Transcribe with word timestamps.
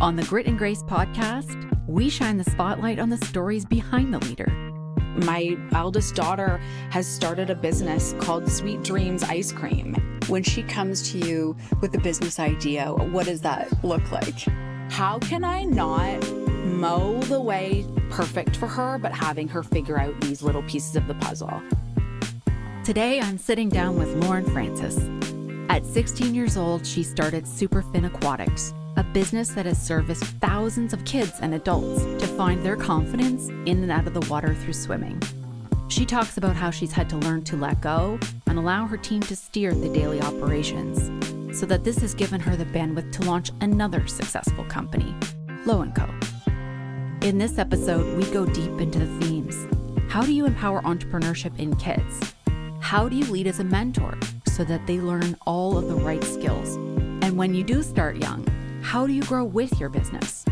On 0.00 0.14
the 0.14 0.22
Grit 0.22 0.46
and 0.46 0.56
Grace 0.56 0.84
podcast, 0.84 1.56
we 1.88 2.08
shine 2.08 2.36
the 2.36 2.44
spotlight 2.44 3.00
on 3.00 3.08
the 3.08 3.16
stories 3.16 3.64
behind 3.64 4.14
the 4.14 4.20
leader. 4.20 4.46
My 5.26 5.56
eldest 5.72 6.14
daughter 6.14 6.58
has 6.90 7.04
started 7.04 7.50
a 7.50 7.56
business 7.56 8.14
called 8.20 8.48
Sweet 8.48 8.84
Dreams 8.84 9.24
Ice 9.24 9.50
Cream. 9.50 9.96
When 10.28 10.44
she 10.44 10.62
comes 10.62 11.10
to 11.10 11.18
you 11.18 11.56
with 11.80 11.96
a 11.96 11.98
business 11.98 12.38
idea, 12.38 12.92
what 12.92 13.26
does 13.26 13.40
that 13.40 13.84
look 13.84 14.12
like? 14.12 14.38
How 14.88 15.18
can 15.18 15.42
I 15.42 15.64
not 15.64 16.30
mow 16.30 17.20
the 17.22 17.40
way 17.40 17.84
perfect 18.08 18.54
for 18.54 18.68
her, 18.68 18.98
but 18.98 19.10
having 19.10 19.48
her 19.48 19.64
figure 19.64 19.98
out 19.98 20.20
these 20.20 20.42
little 20.42 20.62
pieces 20.62 20.94
of 20.94 21.08
the 21.08 21.14
puzzle? 21.14 21.60
Today, 22.84 23.20
I'm 23.20 23.36
sitting 23.36 23.68
down 23.68 23.98
with 23.98 24.14
Lauren 24.24 24.48
Francis. 24.52 24.96
At 25.68 25.84
16 25.84 26.36
years 26.36 26.56
old, 26.56 26.86
she 26.86 27.02
started 27.02 27.44
Superfin 27.44 28.06
Aquatics, 28.06 28.72
a 28.98 29.04
business 29.04 29.50
that 29.50 29.64
has 29.64 29.80
serviced 29.80 30.24
thousands 30.40 30.92
of 30.92 31.04
kids 31.04 31.34
and 31.40 31.54
adults 31.54 32.02
to 32.20 32.26
find 32.26 32.66
their 32.66 32.74
confidence 32.74 33.48
in 33.48 33.80
and 33.84 33.92
out 33.92 34.08
of 34.08 34.12
the 34.12 34.28
water 34.28 34.56
through 34.56 34.72
swimming. 34.72 35.22
She 35.86 36.04
talks 36.04 36.36
about 36.36 36.56
how 36.56 36.72
she's 36.72 36.90
had 36.90 37.08
to 37.10 37.16
learn 37.16 37.44
to 37.44 37.56
let 37.56 37.80
go 37.80 38.18
and 38.48 38.58
allow 38.58 38.86
her 38.86 38.96
team 38.96 39.20
to 39.22 39.36
steer 39.36 39.72
the 39.72 39.88
daily 39.88 40.20
operations, 40.20 40.98
so 41.56 41.64
that 41.66 41.84
this 41.84 41.98
has 41.98 42.12
given 42.12 42.40
her 42.40 42.56
the 42.56 42.64
bandwidth 42.64 43.12
to 43.12 43.22
launch 43.22 43.52
another 43.60 44.04
successful 44.08 44.64
company, 44.64 45.14
Lo 45.64 45.86
& 45.92 45.94
Co. 45.94 46.08
In 47.22 47.38
this 47.38 47.56
episode, 47.56 48.18
we 48.18 48.28
go 48.32 48.46
deep 48.46 48.80
into 48.80 48.98
the 48.98 49.20
themes. 49.20 49.68
How 50.08 50.22
do 50.22 50.32
you 50.32 50.44
empower 50.44 50.82
entrepreneurship 50.82 51.56
in 51.60 51.76
kids? 51.76 52.34
How 52.80 53.08
do 53.08 53.14
you 53.14 53.26
lead 53.26 53.46
as 53.46 53.60
a 53.60 53.64
mentor 53.64 54.18
so 54.48 54.64
that 54.64 54.88
they 54.88 54.98
learn 54.98 55.36
all 55.46 55.78
of 55.78 55.86
the 55.86 55.94
right 55.94 56.24
skills? 56.24 56.74
And 57.22 57.36
when 57.36 57.54
you 57.54 57.62
do 57.62 57.84
start 57.84 58.16
young, 58.16 58.44
how 58.82 59.06
do 59.06 59.12
you 59.12 59.22
grow 59.22 59.44
with 59.44 59.78
your 59.78 59.88
business? 59.88 60.44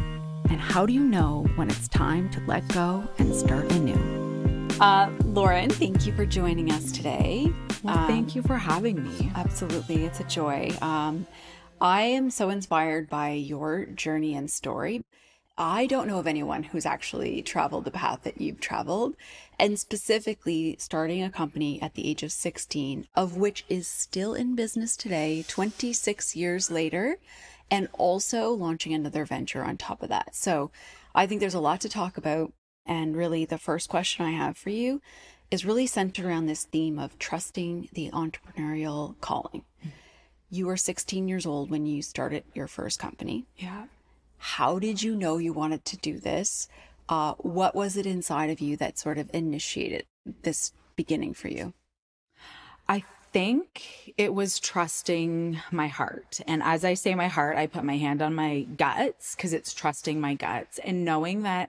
And 0.49 0.61
how 0.61 0.87
do 0.87 0.93
you 0.93 1.03
know 1.03 1.47
when 1.57 1.71
it's 1.71 1.89
time 1.89 2.31
to 2.31 2.41
let 2.47 2.67
go 2.69 3.07
and 3.19 3.35
start 3.35 3.71
anew? 3.73 4.69
Uh, 4.81 5.11
Lauren, 5.25 5.71
thank 5.71 6.07
you 6.07 6.13
for 6.15 6.27
joining 6.27 6.71
us 6.71 6.93
today. 6.93 7.53
Well, 7.83 7.99
um, 7.99 8.07
thank 8.07 8.35
you 8.35 8.43
for 8.43 8.57
having 8.57 9.03
me. 9.03 9.31
Absolutely, 9.35 10.05
it's 10.05 10.21
a 10.21 10.25
joy. 10.25 10.71
Um, 10.83 11.27
I 11.81 12.03
am 12.03 12.31
so 12.31 12.51
inspired 12.51 13.09
by 13.09 13.31
your 13.31 13.87
journey 13.87 14.35
and 14.35 14.51
story. 14.51 15.05
I 15.59 15.87
don't 15.87 16.07
know 16.07 16.19
of 16.19 16.27
anyone 16.27 16.63
who's 16.63 16.85
actually 16.85 17.41
traveled 17.41 17.87
the 17.87 17.91
path 17.91 18.21
that 18.25 18.41
you've 18.41 18.61
traveled, 18.61 19.17
and 19.59 19.79
specifically 19.79 20.77
starting 20.79 21.23
a 21.23 21.31
company 21.31 21.81
at 21.81 21.95
the 21.95 22.07
age 22.09 22.23
of 22.23 22.31
16, 22.31 23.09
of 23.15 23.39
which 23.39 23.65
is 23.71 23.89
still 23.89 24.35
in 24.35 24.55
business 24.55 24.97
today, 24.97 25.45
26 25.49 26.37
years 26.37 26.71
later 26.71 27.19
and 27.71 27.89
also 27.95 28.51
launching 28.51 28.93
another 28.93 29.25
venture 29.25 29.65
on 29.65 29.77
top 29.77 30.03
of 30.03 30.09
that. 30.09 30.35
So 30.35 30.71
I 31.15 31.27
think 31.27 31.41
there's 31.41 31.55
a 31.55 31.61
lot 31.61 31.81
to 31.83 31.89
talk 31.89 32.17
about. 32.17 32.53
And 32.85 33.17
really, 33.17 33.45
the 33.45 33.59
first 33.59 33.89
question 33.89 34.25
I 34.25 34.31
have 34.31 34.57
for 34.57 34.71
you 34.71 35.03
is 35.51 35.65
really 35.65 35.87
centered 35.87 36.25
around 36.25 36.47
this 36.47 36.65
theme 36.65 36.99
of 36.99 37.19
trusting 37.19 37.89
the 37.93 38.11
entrepreneurial 38.11 39.21
calling. 39.21 39.65
You 40.51 40.67
were 40.67 40.77
16 40.77 41.27
years 41.29 41.47
old 41.47 41.71
when 41.71 41.87
you 41.87 42.03
started 42.03 42.45
your 42.55 42.69
first 42.69 42.99
company. 43.01 43.47
Yeah. 43.57 43.87
How 44.39 44.79
did 44.79 45.03
you 45.03 45.17
know 45.17 45.39
you 45.39 45.53
wanted 45.53 45.85
to 45.87 45.97
do 45.97 46.19
this? 46.19 46.69
Uh, 47.09 47.35
what 47.39 47.75
was 47.75 47.97
it 47.97 48.07
inside 48.07 48.51
of 48.51 48.61
you 48.61 48.77
that 48.77 48.99
sort 48.99 49.19
of 49.19 49.31
initiated 49.33 50.07
this 50.43 50.73
beginning 50.95 51.35
for 51.35 51.49
you? 51.49 51.73
I 52.89 53.05
think 53.37 54.15
it 54.17 54.33
was 54.33 54.59
trusting 54.59 55.61
my 55.71 55.89
heart. 55.89 56.41
And 56.47 56.63
as 56.63 56.87
I 56.87 56.95
say 56.95 57.15
my 57.15 57.29
heart, 57.29 57.59
I 57.59 57.67
put 57.67 57.85
my 57.85 57.99
hand 57.99 58.23
on 58.23 58.35
my 58.35 58.63
guts 58.63 59.35
because 59.35 59.53
it's 59.53 59.75
trusting 59.75 60.19
my 60.19 60.33
guts 60.33 60.79
and 60.79 61.05
knowing 61.05 61.43
that 61.43 61.69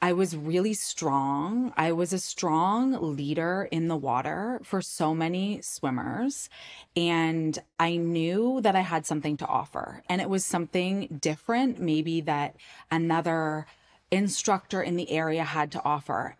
I 0.00 0.12
was 0.12 0.36
really 0.36 0.74
strong. 0.74 1.72
I 1.76 1.90
was 1.90 2.12
a 2.12 2.20
strong 2.20 3.16
leader 3.16 3.66
in 3.72 3.88
the 3.88 3.96
water 3.96 4.60
for 4.62 4.80
so 4.80 5.12
many 5.12 5.60
swimmers. 5.60 6.48
And 6.94 7.58
I 7.80 7.96
knew 7.96 8.60
that 8.60 8.76
I 8.76 8.82
had 8.82 9.04
something 9.04 9.36
to 9.38 9.46
offer. 9.46 10.04
And 10.08 10.20
it 10.20 10.30
was 10.30 10.44
something 10.44 11.18
different, 11.20 11.80
maybe 11.80 12.20
that 12.20 12.54
another 12.92 13.66
instructor 14.12 14.80
in 14.80 14.94
the 14.94 15.10
area 15.10 15.42
had 15.42 15.72
to 15.72 15.82
offer. 15.84 16.36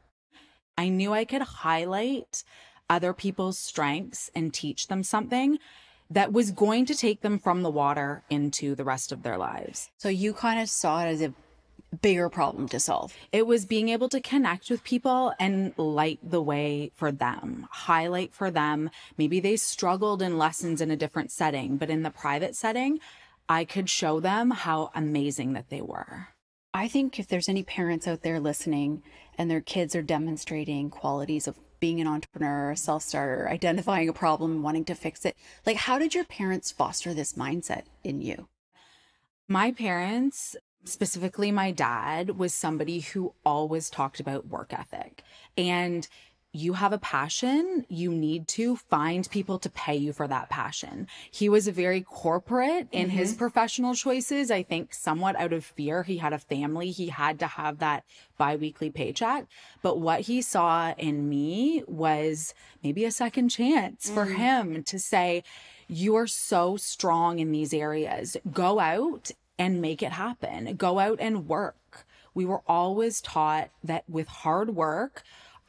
I 0.79 0.89
knew 0.89 1.13
I 1.13 1.25
could 1.25 1.43
highlight 1.43 2.45
other 2.93 3.15
people's 3.15 3.59
strengths 3.59 4.31
and 4.35 4.53
teach 4.53 4.89
them 4.89 5.03
something 5.03 5.59
that 6.11 6.33
was 6.33 6.51
going 6.51 6.85
to 6.85 6.95
take 6.95 7.23
them 7.23 7.39
from 7.39 7.63
the 7.63 7.71
water 7.71 8.23
into 8.29 8.75
the 8.75 8.85
rest 8.85 9.13
of 9.13 9.23
their 9.23 9.39
lives. 9.39 9.91
So 9.97 10.11
you 10.11 10.35
kind 10.35 10.61
of 10.61 10.69
saw 10.69 11.03
it 11.03 11.09
as 11.09 11.23
a 11.23 11.33
bigger 12.03 12.29
problem 12.29 12.69
to 12.69 12.79
solve. 12.79 13.15
It 13.33 13.47
was 13.47 13.65
being 13.65 13.89
able 13.89 14.11
to 14.11 14.21
connect 14.21 14.71
with 14.71 14.85
people 14.85 15.33
and 15.41 15.73
light 15.79 16.21
the 16.23 16.43
way 16.43 16.91
for 16.95 17.11
them, 17.13 17.67
highlight 17.71 18.35
for 18.35 18.51
them. 18.51 18.91
Maybe 19.17 19.41
they 19.41 19.57
struggled 19.57 20.21
in 20.21 20.39
lessons 20.39 20.83
in 20.83 20.91
a 20.91 20.97
different 20.97 21.31
setting, 21.31 21.79
but 21.79 21.91
in 21.91 22.03
the 22.03 22.11
private 22.11 22.55
setting, 22.55 23.01
I 23.49 23.65
could 23.65 23.89
show 23.89 24.21
them 24.21 24.51
how 24.51 24.91
amazing 24.95 25.55
that 25.55 25.71
they 25.71 25.81
were. 25.81 26.29
I 26.75 26.89
think 26.89 27.19
if 27.19 27.29
there's 27.29 27.49
any 27.49 27.63
parents 27.63 28.09
out 28.09 28.23
there 28.23 28.41
listening 28.41 29.03
and 29.37 29.51
their 29.51 29.61
kids 29.61 29.95
are 29.95 30.03
demonstrating 30.03 30.89
qualities 30.89 31.47
of 31.47 31.59
being 31.83 32.01
an 32.01 32.07
entrepreneur, 32.07 32.71
a 32.71 32.77
self 32.77 33.03
starter, 33.03 33.49
identifying 33.49 34.09
a 34.09 34.13
problem, 34.13 34.63
wanting 34.63 34.85
to 34.85 34.95
fix 34.95 35.25
it. 35.25 35.37
Like, 35.67 35.77
how 35.77 35.99
did 35.99 36.15
your 36.15 36.23
parents 36.23 36.71
foster 36.71 37.13
this 37.13 37.33
mindset 37.33 37.83
in 38.05 38.21
you? 38.21 38.47
My 39.49 39.73
parents, 39.73 40.55
specifically 40.85 41.51
my 41.51 41.73
dad, 41.73 42.39
was 42.39 42.55
somebody 42.55 43.01
who 43.01 43.35
always 43.45 43.91
talked 43.91 44.21
about 44.21 44.47
work 44.47 44.73
ethic. 44.73 45.25
And 45.57 46.07
you 46.53 46.75
have 46.75 46.93
a 46.93 46.99
passion, 46.99 47.87
you 47.89 48.13
need 48.13 48.47
to 48.47 48.77
find 48.77 49.29
people 49.31 49.59
to 49.59 49.71
pay 49.71 49.97
you 49.97 50.13
for 50.13 50.29
that 50.29 50.51
passion. 50.51 51.09
He 51.31 51.49
was 51.49 51.67
a 51.67 51.73
very 51.73 52.03
corporate 52.03 52.89
in 52.93 53.09
mm-hmm. 53.09 53.17
his 53.17 53.33
professional 53.35 53.95
choices. 53.95 54.51
I 54.51 54.63
think 54.63 54.93
somewhat 54.93 55.37
out 55.37 55.55
of 55.55 55.65
fear. 55.65 56.03
He 56.03 56.19
had 56.19 56.35
a 56.35 56.39
family. 56.39 56.91
He 56.91 57.09
had 57.09 57.39
to 57.39 57.47
have 57.47 57.79
that 57.79 58.05
biweekly 58.37 58.91
paycheck. 58.91 59.47
But 59.81 59.99
what 59.99 60.21
he 60.21 60.43
saw 60.43 60.93
in 60.99 61.29
me 61.29 61.85
was 61.87 62.55
maybe 62.83 63.07
a 63.07 63.11
second 63.11 63.49
chance 63.49 64.07
mm-hmm. 64.07 64.15
for 64.15 64.27
mm. 64.27 64.37
him 64.37 64.83
to 64.85 64.99
say, 64.99 65.45
you 65.89 66.17
are 66.17 66.27
so 66.27 66.77
strong 66.77 67.39
in 67.39 67.51
these 67.51 67.73
areas. 67.73 68.37
Go 68.51 68.79
out 68.79 69.31
and 69.59 69.81
make 69.81 70.03
it 70.03 70.13
happen. 70.13 70.75
Go 70.77 70.99
out 70.99 71.19
and 71.21 71.49
work. 71.49 72.07
We 72.35 72.45
were 72.45 72.63
always 72.67 73.21
taught 73.21 73.71
that 73.85 74.05
with 74.09 74.27
hard 74.27 74.75
work, 74.75 75.23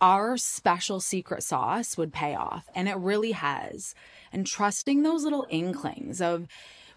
our 0.03 0.36
special 0.36 1.00
secret 1.00 1.41
sauce 1.41 1.97
would 1.97 2.12
pay 2.12 2.36
off. 2.36 2.68
And 2.75 2.90
it 2.90 2.97
really 2.97 3.31
has. 3.31 3.96
And 4.34 4.46
trusting 4.46 5.02
those 5.02 5.24
little 5.24 5.47
inklings 5.50 6.19
of 6.19 6.46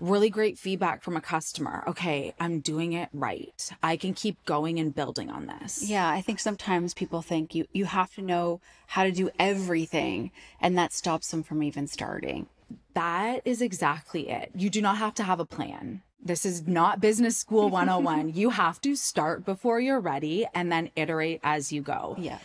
really 0.00 0.28
great 0.28 0.58
feedback 0.58 1.04
from 1.04 1.16
a 1.16 1.20
customer. 1.20 1.84
Okay, 1.86 2.34
I'm 2.40 2.58
doing 2.58 2.94
it 2.94 3.08
right. 3.12 3.70
I 3.80 3.96
can 3.96 4.12
keep 4.12 4.44
going 4.44 4.80
and 4.80 4.92
building 4.92 5.30
on 5.30 5.46
this. 5.46 5.88
Yeah, 5.88 6.08
I 6.08 6.20
think 6.20 6.40
sometimes 6.40 6.94
people 6.94 7.22
think 7.22 7.54
you 7.54 7.66
you 7.72 7.84
have 7.84 8.12
to 8.16 8.22
know 8.22 8.60
how 8.88 9.04
to 9.04 9.12
do 9.12 9.30
everything 9.38 10.32
and 10.60 10.76
that 10.76 10.92
stops 10.92 11.30
them 11.30 11.44
from 11.44 11.62
even 11.62 11.86
starting. 11.86 12.48
That 12.94 13.42
is 13.44 13.62
exactly 13.62 14.28
it. 14.28 14.50
You 14.54 14.68
do 14.68 14.82
not 14.82 14.98
have 14.98 15.14
to 15.14 15.22
have 15.22 15.38
a 15.38 15.46
plan. 15.46 16.02
This 16.20 16.44
is 16.44 16.66
not 16.66 17.00
business 17.00 17.36
school 17.36 17.70
101. 17.70 18.34
you 18.34 18.50
have 18.50 18.80
to 18.80 18.96
start 18.96 19.44
before 19.44 19.78
you're 19.78 20.00
ready 20.00 20.44
and 20.52 20.72
then 20.72 20.90
iterate 20.96 21.40
as 21.44 21.70
you 21.72 21.82
go. 21.82 22.16
Yeah 22.18 22.38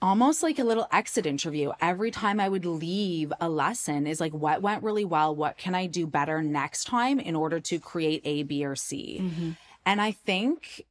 almost 0.00 0.42
like 0.42 0.58
a 0.58 0.64
little 0.64 0.86
exit 0.92 1.26
interview. 1.26 1.72
Every 1.80 2.10
time 2.10 2.38
I 2.38 2.48
would 2.48 2.66
leave 2.66 3.32
a 3.40 3.48
lesson 3.48 4.06
is 4.06 4.20
like, 4.20 4.32
what 4.32 4.62
went 4.62 4.82
really 4.82 5.04
well? 5.04 5.34
What 5.34 5.56
can 5.56 5.74
I 5.74 5.86
do 5.86 6.06
better 6.06 6.42
next 6.42 6.84
time 6.84 7.18
in 7.18 7.34
order 7.34 7.60
to 7.60 7.78
create 7.80 8.20
A, 8.24 8.42
B, 8.42 8.64
or 8.64 8.76
C? 8.76 9.18
Mm-hmm. 9.22 9.50
And 9.86 10.00
I 10.00 10.12
think 10.12 10.84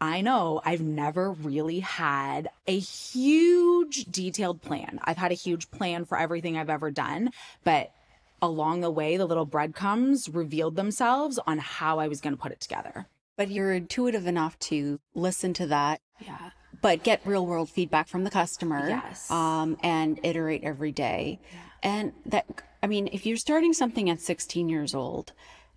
I 0.00 0.20
know 0.20 0.60
I've 0.64 0.80
never 0.80 1.30
really 1.30 1.80
had 1.80 2.50
a 2.66 2.78
huge 2.78 4.06
detailed 4.06 4.60
plan. 4.62 4.98
I've 5.04 5.16
had 5.16 5.30
a 5.30 5.36
huge 5.36 5.70
plan 5.70 6.04
for 6.04 6.18
everything 6.18 6.56
I've 6.56 6.70
ever 6.70 6.90
done, 6.90 7.30
but 7.64 7.92
along 8.40 8.80
the 8.80 8.90
way, 8.90 9.16
the 9.16 9.26
little 9.26 9.46
breadcrumbs 9.46 10.28
revealed 10.28 10.74
themselves 10.74 11.38
on 11.46 11.58
how 11.58 12.00
I 12.00 12.08
was 12.08 12.20
going 12.20 12.34
to 12.34 12.40
put 12.42 12.52
it 12.52 12.60
together. 12.60 13.06
But 13.36 13.50
you're 13.50 13.72
intuitive 13.72 14.26
enough 14.26 14.58
to 14.60 14.98
listen 15.14 15.54
to 15.54 15.66
that. 15.68 16.00
Yeah 16.20 16.50
but 16.82 17.02
get 17.02 17.22
real 17.24 17.46
world 17.46 17.70
feedback 17.70 18.08
from 18.08 18.24
the 18.24 18.30
customer. 18.30 18.88
Yes. 18.88 19.30
Um, 19.30 19.78
and 19.82 20.20
iterate 20.22 20.64
every 20.64 20.92
day. 20.92 21.40
Yeah. 21.52 21.58
And 21.82 22.12
that, 22.26 22.46
I 22.82 22.86
mean, 22.86 23.08
if 23.12 23.24
you're 23.24 23.36
starting 23.36 23.72
something 23.72 24.10
at 24.10 24.20
16 24.20 24.68
years 24.68 24.94
old, 24.94 25.32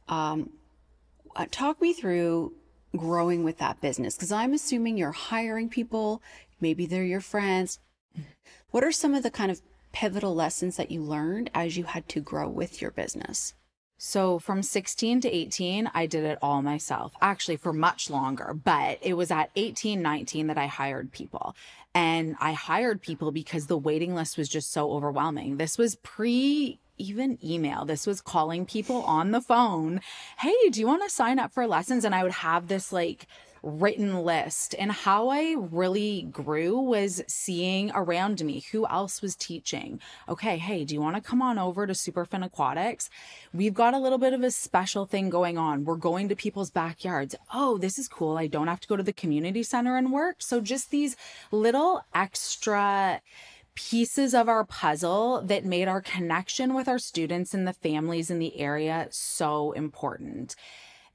um, 0.10 0.50
uh, 1.36 1.46
talk 1.50 1.82
me 1.82 1.94
through 1.94 2.54
growing 2.98 3.44
with 3.44 3.60
that 3.60 3.80
business 3.82 4.16
because 4.16 4.32
I'm 4.32 4.54
assuming 4.54 4.98
you're 4.98 5.12
hiring 5.12 5.70
people, 5.70 6.22
maybe 6.60 6.86
they're 6.86 7.04
your 7.04 7.22
friends. 7.22 7.80
What 8.72 8.84
are 8.84 8.92
some 8.92 9.14
of 9.14 9.24
the 9.24 9.32
kind 9.32 9.52
of 9.52 9.62
pivotal 9.92 10.36
lessons 10.36 10.78
that 10.78 10.92
you 10.92 11.02
learned 11.02 11.50
as 11.54 11.78
you 11.78 11.86
had 11.86 12.10
to 12.10 12.20
grow 12.20 12.50
with 12.50 12.82
your 12.82 12.92
business? 12.92 13.54
So 13.98 14.40
from 14.40 14.62
16 14.62 15.22
to 15.22 15.30
18, 15.34 15.90
I 15.94 16.06
did 16.06 16.26
it 16.26 16.38
all 16.42 16.62
myself, 16.62 17.14
actually 17.22 17.58
for 17.58 17.72
much 17.72 18.10
longer. 18.10 18.54
But 18.54 19.00
it 19.02 19.14
was 19.14 19.32
at 19.32 19.52
18, 19.56 20.02
19 20.02 20.48
that 20.48 20.58
I 20.58 20.68
hired 20.68 21.12
people. 21.12 21.56
And 21.94 22.36
I 22.42 22.52
hired 22.52 23.02
people 23.02 23.32
because 23.32 23.68
the 23.68 23.78
waiting 23.78 24.14
list 24.16 24.38
was 24.38 24.50
just 24.50 24.72
so 24.74 24.92
overwhelming. 24.92 25.58
This 25.58 25.78
was 25.78 25.96
pre 25.96 26.80
even 26.98 27.38
email. 27.44 27.86
This 27.86 28.08
was 28.08 28.22
calling 28.22 28.66
people 28.66 29.04
on 29.04 29.32
the 29.32 29.42
phone. 29.42 30.02
Hey, 30.40 30.70
do 30.72 30.80
you 30.80 30.88
want 30.88 31.04
to 31.04 31.10
sign 31.10 31.40
up 31.40 31.52
for 31.54 31.68
lessons? 31.68 32.06
And 32.06 32.16
I 32.16 32.24
would 32.24 32.32
have 32.32 32.68
this 32.68 32.92
like 32.92 33.28
written 33.66 34.24
list. 34.24 34.76
And 34.78 34.92
how 34.92 35.30
I 35.30 35.56
really 35.58 36.28
grew 36.32 36.80
was 36.80 37.24
seeing 37.28 37.92
around 37.96 38.46
me 38.46 38.64
who 38.72 38.88
else 38.88 39.22
was 39.22 39.36
teaching. 39.36 40.00
Okay, 40.30 40.58
hey, 40.58 40.86
do 40.86 40.94
you 40.94 41.02
want 41.02 41.16
to 41.16 41.22
come 41.22 41.42
on 41.42 41.58
over 41.58 41.88
to 41.88 41.94
Superfin 41.94 42.46
Aquatics? 42.46 43.10
We've 43.54 43.74
got 43.74 43.96
a 43.96 44.00
little 44.00 44.20
bit 44.20 44.34
of 44.34 44.44
a 44.44 44.52
special 44.52 45.06
thing 45.06 45.32
going 45.32 45.58
on. 45.58 45.84
We're 45.84 45.96
going 45.96 46.30
to 46.30 46.36
people's 46.36 46.70
backyards. 46.70 47.36
Oh, 47.54 47.80
this 47.80 47.98
is 47.98 48.08
cool. 48.08 48.38
I 48.38 48.48
don't 48.48 48.68
have 48.68 48.82
to 48.82 48.88
go 48.88 48.96
to 48.96 49.04
the 49.04 49.12
community 49.12 49.64
center 49.64 49.98
and 49.98 50.14
work. 50.14 50.38
So 50.40 50.62
just 50.62 50.92
these 50.92 51.16
little 51.52 52.06
extra 52.14 53.22
pieces 53.74 54.34
of 54.34 54.48
our 54.48 54.64
puzzle 54.64 55.42
that 55.42 55.66
made 55.66 55.88
our 55.88 56.02
connection 56.02 56.74
with 56.74 56.88
our 56.88 57.00
students 57.00 57.54
and 57.54 57.68
the 57.68 57.74
families 57.74 58.30
in 58.30 58.40
the 58.40 58.58
area 58.60 59.08
so 59.10 59.72
important. 59.74 60.56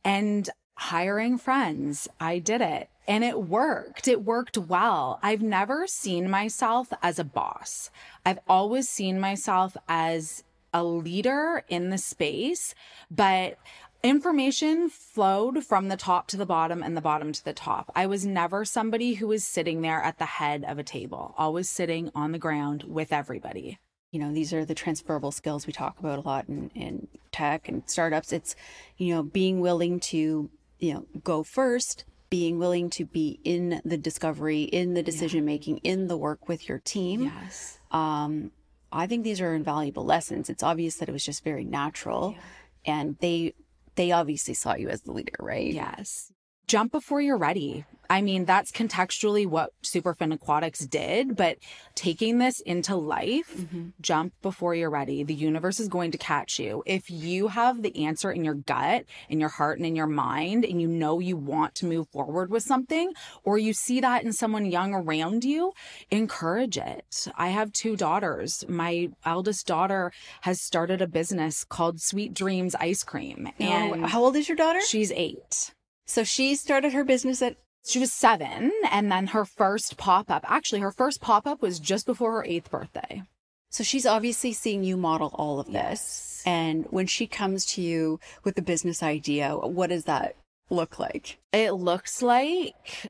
And 0.04 0.48
hiring 0.80 1.36
friends. 1.36 2.08
I 2.18 2.38
did 2.38 2.62
it 2.62 2.88
and 3.06 3.22
it 3.22 3.42
worked. 3.42 4.08
It 4.08 4.24
worked 4.24 4.56
well. 4.56 5.20
I've 5.22 5.42
never 5.42 5.86
seen 5.86 6.30
myself 6.30 6.90
as 7.02 7.18
a 7.18 7.24
boss. 7.24 7.90
I've 8.24 8.38
always 8.48 8.88
seen 8.88 9.20
myself 9.20 9.76
as 9.88 10.42
a 10.72 10.82
leader 10.82 11.64
in 11.68 11.90
the 11.90 11.98
space, 11.98 12.74
but 13.10 13.58
information 14.02 14.88
flowed 14.88 15.64
from 15.64 15.88
the 15.88 15.98
top 15.98 16.28
to 16.28 16.38
the 16.38 16.46
bottom 16.46 16.82
and 16.82 16.96
the 16.96 17.02
bottom 17.02 17.30
to 17.32 17.44
the 17.44 17.52
top. 17.52 17.92
I 17.94 18.06
was 18.06 18.24
never 18.24 18.64
somebody 18.64 19.14
who 19.14 19.28
was 19.28 19.44
sitting 19.44 19.82
there 19.82 20.02
at 20.02 20.18
the 20.18 20.24
head 20.24 20.64
of 20.66 20.78
a 20.78 20.82
table, 20.82 21.34
always 21.36 21.68
sitting 21.68 22.10
on 22.14 22.32
the 22.32 22.38
ground 22.38 22.84
with 22.84 23.12
everybody 23.12 23.78
you 24.12 24.18
know 24.18 24.32
these 24.32 24.52
are 24.52 24.64
the 24.64 24.74
transferable 24.74 25.30
skills 25.30 25.66
we 25.66 25.72
talk 25.72 25.98
about 26.00 26.18
a 26.18 26.22
lot 26.22 26.48
in, 26.48 26.68
in 26.74 27.06
tech 27.30 27.68
and 27.68 27.82
startups 27.86 28.32
it's 28.32 28.56
you 28.96 29.14
know 29.14 29.22
being 29.22 29.60
willing 29.60 30.00
to 30.00 30.50
you 30.80 30.94
know, 30.94 31.06
go 31.22 31.42
first, 31.42 32.04
being 32.30 32.58
willing 32.58 32.90
to 32.90 33.04
be 33.04 33.40
in 33.44 33.80
the 33.84 33.96
discovery, 33.96 34.62
in 34.62 34.94
the 34.94 35.02
decision 35.02 35.44
making, 35.44 35.80
yeah. 35.82 35.92
in 35.92 36.06
the 36.06 36.16
work 36.16 36.48
with 36.48 36.68
your 36.68 36.78
team. 36.78 37.24
Yes. 37.24 37.78
Um, 37.90 38.52
I 38.92 39.06
think 39.06 39.24
these 39.24 39.40
are 39.40 39.54
invaluable 39.54 40.04
lessons. 40.04 40.48
It's 40.48 40.62
obvious 40.62 40.96
that 40.96 41.08
it 41.08 41.12
was 41.12 41.24
just 41.24 41.44
very 41.44 41.64
natural, 41.64 42.34
yeah. 42.36 42.94
and 42.94 43.16
they 43.20 43.54
they 43.96 44.12
obviously 44.12 44.54
saw 44.54 44.74
you 44.74 44.88
as 44.88 45.02
the 45.02 45.12
leader, 45.12 45.36
right? 45.38 45.72
Yes. 45.72 46.32
Jump 46.70 46.92
before 46.92 47.20
you're 47.20 47.36
ready. 47.36 47.84
I 48.08 48.22
mean, 48.22 48.44
that's 48.44 48.70
contextually 48.70 49.44
what 49.44 49.72
Superfin 49.82 50.32
Aquatics 50.32 50.86
did, 50.86 51.34
but 51.34 51.58
taking 51.96 52.38
this 52.38 52.60
into 52.60 52.94
life, 52.94 53.52
mm-hmm. 53.56 53.88
jump 54.00 54.34
before 54.40 54.76
you're 54.76 54.88
ready. 54.88 55.24
The 55.24 55.34
universe 55.34 55.80
is 55.80 55.88
going 55.88 56.12
to 56.12 56.18
catch 56.18 56.60
you. 56.60 56.84
If 56.86 57.10
you 57.10 57.48
have 57.48 57.82
the 57.82 58.04
answer 58.06 58.30
in 58.30 58.44
your 58.44 58.54
gut, 58.54 59.04
in 59.28 59.40
your 59.40 59.48
heart, 59.48 59.78
and 59.78 59.86
in 59.86 59.96
your 59.96 60.06
mind, 60.06 60.64
and 60.64 60.80
you 60.80 60.86
know 60.86 61.18
you 61.18 61.36
want 61.36 61.74
to 61.76 61.86
move 61.86 62.08
forward 62.10 62.52
with 62.52 62.62
something, 62.62 63.14
or 63.42 63.58
you 63.58 63.72
see 63.72 64.00
that 64.00 64.22
in 64.22 64.32
someone 64.32 64.66
young 64.66 64.94
around 64.94 65.42
you, 65.42 65.72
encourage 66.12 66.78
it. 66.78 67.26
I 67.36 67.48
have 67.48 67.72
two 67.72 67.96
daughters. 67.96 68.64
My 68.68 69.08
eldest 69.24 69.66
daughter 69.66 70.12
has 70.42 70.60
started 70.60 71.02
a 71.02 71.08
business 71.08 71.64
called 71.64 72.00
Sweet 72.00 72.32
Dreams 72.32 72.76
Ice 72.76 73.02
Cream. 73.02 73.48
And 73.58 74.04
oh, 74.04 74.06
how 74.06 74.22
old 74.22 74.36
is 74.36 74.48
your 74.48 74.56
daughter? 74.56 74.80
She's 74.86 75.10
eight. 75.10 75.72
So 76.10 76.24
she 76.24 76.56
started 76.56 76.92
her 76.92 77.04
business 77.04 77.40
at 77.40 77.56
she 77.86 78.00
was 78.00 78.12
seven, 78.12 78.72
and 78.90 79.12
then 79.12 79.28
her 79.28 79.44
first 79.44 79.96
pop 79.96 80.28
up, 80.28 80.44
actually, 80.50 80.80
her 80.80 80.90
first 80.90 81.20
pop 81.20 81.46
up 81.46 81.62
was 81.62 81.78
just 81.78 82.04
before 82.04 82.32
her 82.32 82.44
eighth 82.44 82.68
birthday. 82.68 83.22
So 83.70 83.84
she's 83.84 84.06
obviously 84.06 84.52
seeing 84.52 84.82
you 84.82 84.96
model 84.96 85.30
all 85.34 85.60
of 85.60 85.66
this. 85.66 85.72
Yes. 85.76 86.42
And 86.44 86.86
when 86.90 87.06
she 87.06 87.28
comes 87.28 87.64
to 87.66 87.80
you 87.80 88.18
with 88.42 88.56
the 88.56 88.60
business 88.60 89.04
idea, 89.04 89.54
what 89.54 89.90
does 89.90 90.06
that 90.06 90.34
look 90.68 90.98
like? 90.98 91.38
It 91.52 91.74
looks 91.74 92.22
like 92.22 93.06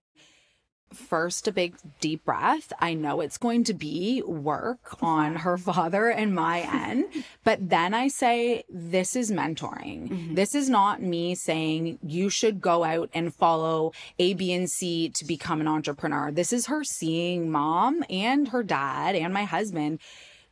first 0.93 1.47
a 1.47 1.53
big 1.53 1.77
deep 2.01 2.25
breath. 2.25 2.73
I 2.81 2.95
know 2.95 3.21
it's 3.21 3.39
going 3.39 3.65
to 3.65 3.75
be 3.75 4.23
work 4.23 4.97
on 5.03 5.37
her 5.37 5.57
father 5.57 6.11
and 6.11 6.35
my 6.35 6.61
end, 6.61 7.07
but 7.45 7.69
then 7.69 7.95
I 7.95 8.09
say, 8.09 8.65
this 8.69 9.17
is 9.17 9.31
mentoring. 9.31 10.09
Mm-hmm. 10.09 10.35
This 10.35 10.55
is 10.55 10.69
not 10.69 11.03
me 11.03 11.35
saying 11.35 11.99
you 12.03 12.29
should 12.29 12.61
go 12.61 12.85
out 12.85 13.11
and 13.15 13.35
follow 13.35 13.93
A, 14.19 14.35
B, 14.35 14.53
and 14.53 14.71
C 14.71 15.09
to 15.11 15.25
become 15.25 15.61
an 15.61 15.69
entrepreneur. 15.69 16.31
This 16.31 16.53
is 16.53 16.67
her 16.67 16.85
seeing 16.85 17.51
mom 17.51 18.05
and 18.11 18.49
her 18.49 18.63
dad 18.63 19.15
and 19.15 19.33
my 19.33 19.45
husband 19.45 20.01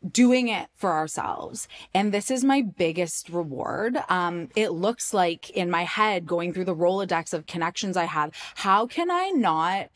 doing 0.08 0.48
it 0.48 0.68
for 0.76 0.92
ourselves. 0.92 1.66
And 1.92 2.12
this 2.12 2.30
is 2.30 2.44
my 2.44 2.62
biggest 2.62 3.28
reward. 3.28 3.98
Um, 4.08 4.48
it 4.54 4.70
looks 4.70 5.12
like 5.12 5.50
in 5.50 5.70
my 5.70 5.82
head 5.84 6.26
going 6.26 6.52
through 6.52 6.66
the 6.66 6.76
Rolodex 6.76 7.34
of 7.34 7.46
connections 7.46 7.96
I 7.96 8.04
have, 8.04 8.30
how 8.54 8.86
can 8.86 9.10
I 9.10 9.30
not 9.30 9.88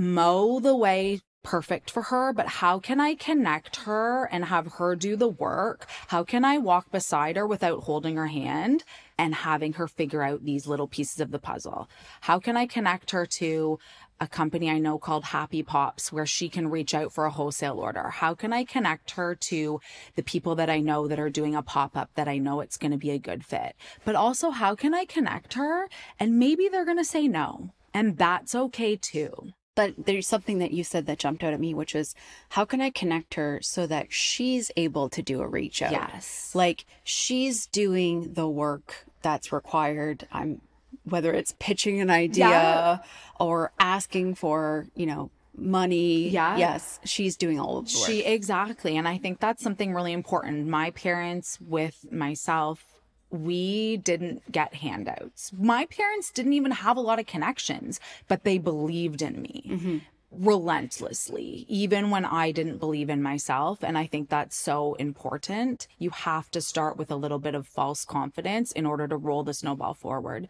mow 0.00 0.58
the 0.60 0.74
way 0.74 1.20
perfect 1.42 1.90
for 1.90 2.02
her, 2.04 2.32
but 2.32 2.46
how 2.46 2.78
can 2.78 3.00
I 3.00 3.14
connect 3.14 3.76
her 3.76 4.24
and 4.32 4.46
have 4.46 4.74
her 4.74 4.96
do 4.96 5.14
the 5.14 5.28
work? 5.28 5.86
How 6.08 6.24
can 6.24 6.44
I 6.44 6.56
walk 6.56 6.90
beside 6.90 7.36
her 7.36 7.46
without 7.46 7.84
holding 7.84 8.16
her 8.16 8.26
hand 8.26 8.82
and 9.18 9.34
having 9.34 9.74
her 9.74 9.86
figure 9.86 10.22
out 10.22 10.44
these 10.44 10.66
little 10.66 10.88
pieces 10.88 11.20
of 11.20 11.30
the 11.30 11.38
puzzle? 11.38 11.88
How 12.22 12.38
can 12.38 12.56
I 12.56 12.66
connect 12.66 13.10
her 13.10 13.26
to 13.38 13.78
a 14.20 14.26
company 14.26 14.70
I 14.70 14.78
know 14.78 14.98
called 14.98 15.24
Happy 15.24 15.62
Pops 15.62 16.10
where 16.10 16.26
she 16.26 16.48
can 16.48 16.68
reach 16.68 16.94
out 16.94 17.12
for 17.12 17.26
a 17.26 17.30
wholesale 17.30 17.78
order? 17.78 18.08
How 18.08 18.34
can 18.34 18.52
I 18.54 18.64
connect 18.64 19.12
her 19.12 19.34
to 19.34 19.80
the 20.14 20.22
people 20.22 20.54
that 20.56 20.70
I 20.70 20.80
know 20.80 21.08
that 21.08 21.20
are 21.20 21.30
doing 21.30 21.54
a 21.54 21.62
pop 21.62 21.94
up 21.94 22.10
that 22.14 22.28
I 22.28 22.38
know 22.38 22.60
it's 22.60 22.78
going 22.78 22.92
to 22.92 22.98
be 22.98 23.10
a 23.10 23.18
good 23.18 23.44
fit? 23.44 23.76
But 24.04 24.14
also, 24.14 24.50
how 24.50 24.74
can 24.74 24.94
I 24.94 25.04
connect 25.04 25.54
her 25.54 25.88
and 26.18 26.38
maybe 26.38 26.68
they're 26.68 26.86
going 26.86 26.96
to 26.96 27.04
say 27.04 27.28
no? 27.28 27.70
And 27.92 28.16
that's 28.16 28.54
okay 28.54 28.96
too. 28.96 29.52
But 29.80 30.04
there's 30.04 30.28
something 30.28 30.58
that 30.58 30.72
you 30.72 30.84
said 30.84 31.06
that 31.06 31.18
jumped 31.18 31.42
out 31.42 31.54
at 31.54 31.58
me, 31.58 31.72
which 31.72 31.94
was 31.94 32.14
how 32.50 32.66
can 32.66 32.82
I 32.82 32.90
connect 32.90 33.32
her 33.32 33.60
so 33.62 33.86
that 33.86 34.12
she's 34.12 34.70
able 34.76 35.08
to 35.08 35.22
do 35.22 35.40
a 35.40 35.46
reach 35.46 35.80
out? 35.80 35.92
Yes. 35.92 36.54
Like 36.54 36.84
she's 37.02 37.64
doing 37.66 38.34
the 38.34 38.46
work 38.46 39.06
that's 39.22 39.52
required. 39.52 40.28
I'm 40.30 40.60
whether 41.04 41.32
it's 41.32 41.54
pitching 41.58 41.98
an 42.02 42.10
idea 42.10 42.50
yeah. 42.50 42.98
or 43.38 43.72
asking 43.80 44.34
for, 44.34 44.86
you 44.94 45.06
know, 45.06 45.30
money. 45.56 46.28
Yeah. 46.28 46.58
Yes, 46.58 47.00
she's 47.06 47.38
doing 47.38 47.58
all 47.58 47.78
of 47.78 47.90
the 47.90 47.98
work. 48.00 48.06
She 48.06 48.20
exactly. 48.20 48.98
And 48.98 49.08
I 49.08 49.16
think 49.16 49.40
that's 49.40 49.62
something 49.62 49.94
really 49.94 50.12
important. 50.12 50.68
My 50.68 50.90
parents 50.90 51.58
with 51.58 52.04
myself 52.12 52.89
we 53.30 53.96
didn't 53.98 54.50
get 54.50 54.74
handouts. 54.74 55.52
My 55.56 55.86
parents 55.86 56.30
didn't 56.30 56.52
even 56.54 56.72
have 56.72 56.96
a 56.96 57.00
lot 57.00 57.18
of 57.18 57.26
connections, 57.26 58.00
but 58.28 58.44
they 58.44 58.58
believed 58.58 59.22
in 59.22 59.40
me. 59.40 59.64
Mm-hmm. 59.68 59.98
Relentlessly, 60.32 61.66
even 61.68 62.10
when 62.10 62.24
I 62.24 62.52
didn't 62.52 62.78
believe 62.78 63.10
in 63.10 63.20
myself. 63.20 63.82
And 63.82 63.98
I 63.98 64.06
think 64.06 64.28
that's 64.28 64.56
so 64.56 64.94
important. 64.94 65.88
You 65.98 66.10
have 66.10 66.52
to 66.52 66.60
start 66.60 66.96
with 66.96 67.10
a 67.10 67.16
little 67.16 67.40
bit 67.40 67.56
of 67.56 67.66
false 67.66 68.04
confidence 68.04 68.70
in 68.70 68.86
order 68.86 69.08
to 69.08 69.16
roll 69.16 69.42
the 69.42 69.54
snowball 69.54 69.94
forward. 69.94 70.46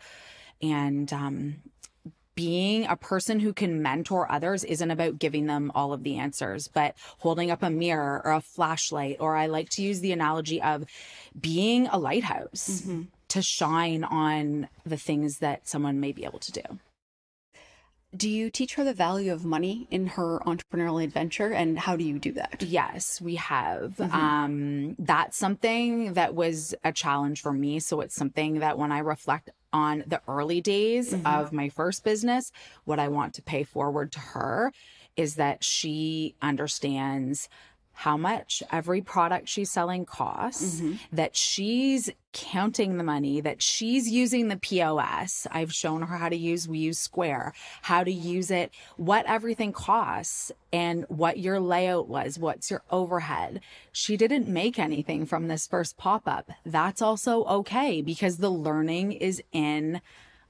And 0.60 1.10
um, 1.14 1.56
being 2.40 2.86
a 2.86 2.96
person 2.96 3.38
who 3.38 3.52
can 3.52 3.82
mentor 3.82 4.32
others 4.32 4.64
isn't 4.64 4.90
about 4.90 5.18
giving 5.18 5.44
them 5.44 5.70
all 5.74 5.92
of 5.92 6.04
the 6.04 6.16
answers, 6.16 6.68
but 6.68 6.94
holding 7.18 7.50
up 7.50 7.62
a 7.62 7.68
mirror 7.68 8.22
or 8.24 8.32
a 8.32 8.40
flashlight, 8.40 9.18
or 9.20 9.36
I 9.36 9.46
like 9.46 9.68
to 9.70 9.82
use 9.82 10.00
the 10.00 10.12
analogy 10.12 10.62
of 10.62 10.86
being 11.38 11.86
a 11.88 11.98
lighthouse 11.98 12.80
mm-hmm. 12.80 13.02
to 13.28 13.42
shine 13.42 14.04
on 14.04 14.70
the 14.86 14.96
things 14.96 15.40
that 15.40 15.68
someone 15.68 16.00
may 16.00 16.12
be 16.12 16.24
able 16.24 16.38
to 16.38 16.52
do. 16.52 16.62
Do 18.16 18.28
you 18.28 18.48
teach 18.48 18.74
her 18.76 18.84
the 18.84 18.94
value 18.94 19.34
of 19.34 19.44
money 19.44 19.86
in 19.90 20.06
her 20.06 20.40
entrepreneurial 20.46 21.04
adventure 21.04 21.52
and 21.52 21.78
how 21.78 21.94
do 21.94 22.04
you 22.04 22.18
do 22.18 22.32
that? 22.32 22.62
Yes, 22.62 23.20
we 23.20 23.34
have. 23.34 23.96
Mm-hmm. 23.98 24.16
Um, 24.16 24.96
that's 24.98 25.36
something 25.36 26.14
that 26.14 26.34
was 26.34 26.74
a 26.82 26.90
challenge 26.90 27.42
for 27.42 27.52
me. 27.52 27.80
So 27.80 28.00
it's 28.00 28.14
something 28.14 28.60
that 28.60 28.78
when 28.78 28.92
I 28.92 29.00
reflect 29.00 29.50
on 29.72 30.04
the 30.06 30.20
early 30.28 30.60
days 30.60 31.12
mm-hmm. 31.12 31.26
of 31.26 31.52
my 31.52 31.68
first 31.68 32.04
business, 32.04 32.52
what 32.84 32.98
I 32.98 33.08
want 33.08 33.34
to 33.34 33.42
pay 33.42 33.62
forward 33.62 34.12
to 34.12 34.20
her 34.20 34.72
is 35.16 35.34
that 35.36 35.62
she 35.62 36.34
understands 36.40 37.48
how 38.00 38.16
much 38.16 38.62
every 38.72 39.02
product 39.02 39.46
she's 39.46 39.70
selling 39.70 40.06
costs, 40.06 40.80
mm-hmm. 40.80 40.94
that 41.12 41.36
she's 41.36 42.08
counting 42.32 42.96
the 42.96 43.04
money, 43.04 43.42
that 43.42 43.60
she's 43.60 44.08
using 44.08 44.48
the 44.48 44.56
POS. 44.56 45.46
I've 45.50 45.74
shown 45.74 46.00
her 46.00 46.16
how 46.16 46.30
to 46.30 46.36
use, 46.36 46.66
we 46.66 46.78
use 46.78 46.98
Square, 46.98 47.52
how 47.82 48.02
to 48.02 48.10
use 48.10 48.50
it, 48.50 48.72
what 48.96 49.26
everything 49.26 49.72
costs, 49.72 50.50
and 50.72 51.04
what 51.08 51.40
your 51.40 51.60
layout 51.60 52.08
was, 52.08 52.38
what's 52.38 52.70
your 52.70 52.82
overhead. 52.90 53.60
She 53.92 54.16
didn't 54.16 54.48
make 54.48 54.78
anything 54.78 55.26
from 55.26 55.48
this 55.48 55.66
first 55.66 55.98
pop 55.98 56.22
up. 56.26 56.50
That's 56.64 57.02
also 57.02 57.44
okay 57.44 58.00
because 58.00 58.38
the 58.38 58.48
learning 58.48 59.12
is 59.12 59.42
in 59.52 60.00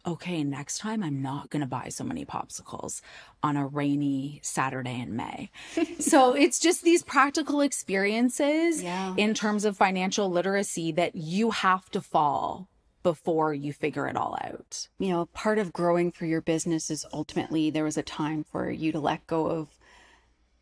okay, 0.07 0.43
next 0.43 0.79
time 0.79 1.03
I'm 1.03 1.23
not 1.23 1.51
going 1.51 1.61
to 1.61 1.67
buy 1.67 1.89
so 1.89 2.05
many 2.05 2.25
popsicles 2.25 3.01
on 3.43 3.57
a 3.57 3.67
rainy 3.67 4.41
Saturday 4.43 5.01
in 5.01 5.17
May. 5.17 5.51
so 5.99 6.35
it's 6.35 6.59
just 6.59 6.83
these 6.83 7.03
practical 7.03 7.61
experiences 7.61 8.83
yeah. 8.83 9.15
in 9.17 9.35
terms 9.35 9.65
of 9.65 9.77
financial 9.77 10.31
literacy 10.31 10.93
that 10.93 11.15
you 11.15 11.51
have 11.51 11.91
to 11.91 12.01
fall 12.01 12.69
before 13.03 13.55
you 13.55 13.73
figure 13.73 14.07
it 14.07 14.17
all 14.17 14.37
out. 14.43 14.89
You 14.99 15.09
know, 15.11 15.27
part 15.27 15.59
of 15.59 15.73
growing 15.73 16.13
for 16.13 16.27
your 16.27 16.41
business 16.41 16.91
is 16.91 17.07
ultimately 17.13 17.71
there 17.71 17.85
was 17.85 17.97
a 17.97 18.03
time 18.03 18.45
for 18.45 18.71
you 18.71 18.93
to 18.93 19.01
let 19.01 19.27
go 19.27 19.47
of 19.47 19.69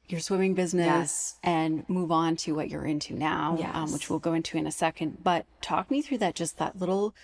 your 0.06 0.20
swimming 0.20 0.54
business 0.54 0.86
yes. 0.86 1.38
and 1.42 1.86
move 1.88 2.10
on 2.10 2.34
to 2.34 2.54
what 2.54 2.70
you're 2.70 2.86
into 2.86 3.14
now, 3.14 3.56
yes. 3.58 3.70
um, 3.74 3.92
which 3.92 4.08
we'll 4.08 4.18
go 4.18 4.32
into 4.32 4.56
in 4.56 4.66
a 4.66 4.72
second. 4.72 5.18
But 5.22 5.46
talk 5.60 5.90
me 5.90 6.00
through 6.00 6.18
that, 6.18 6.34
just 6.34 6.58
that 6.58 6.78
little, 6.78 7.14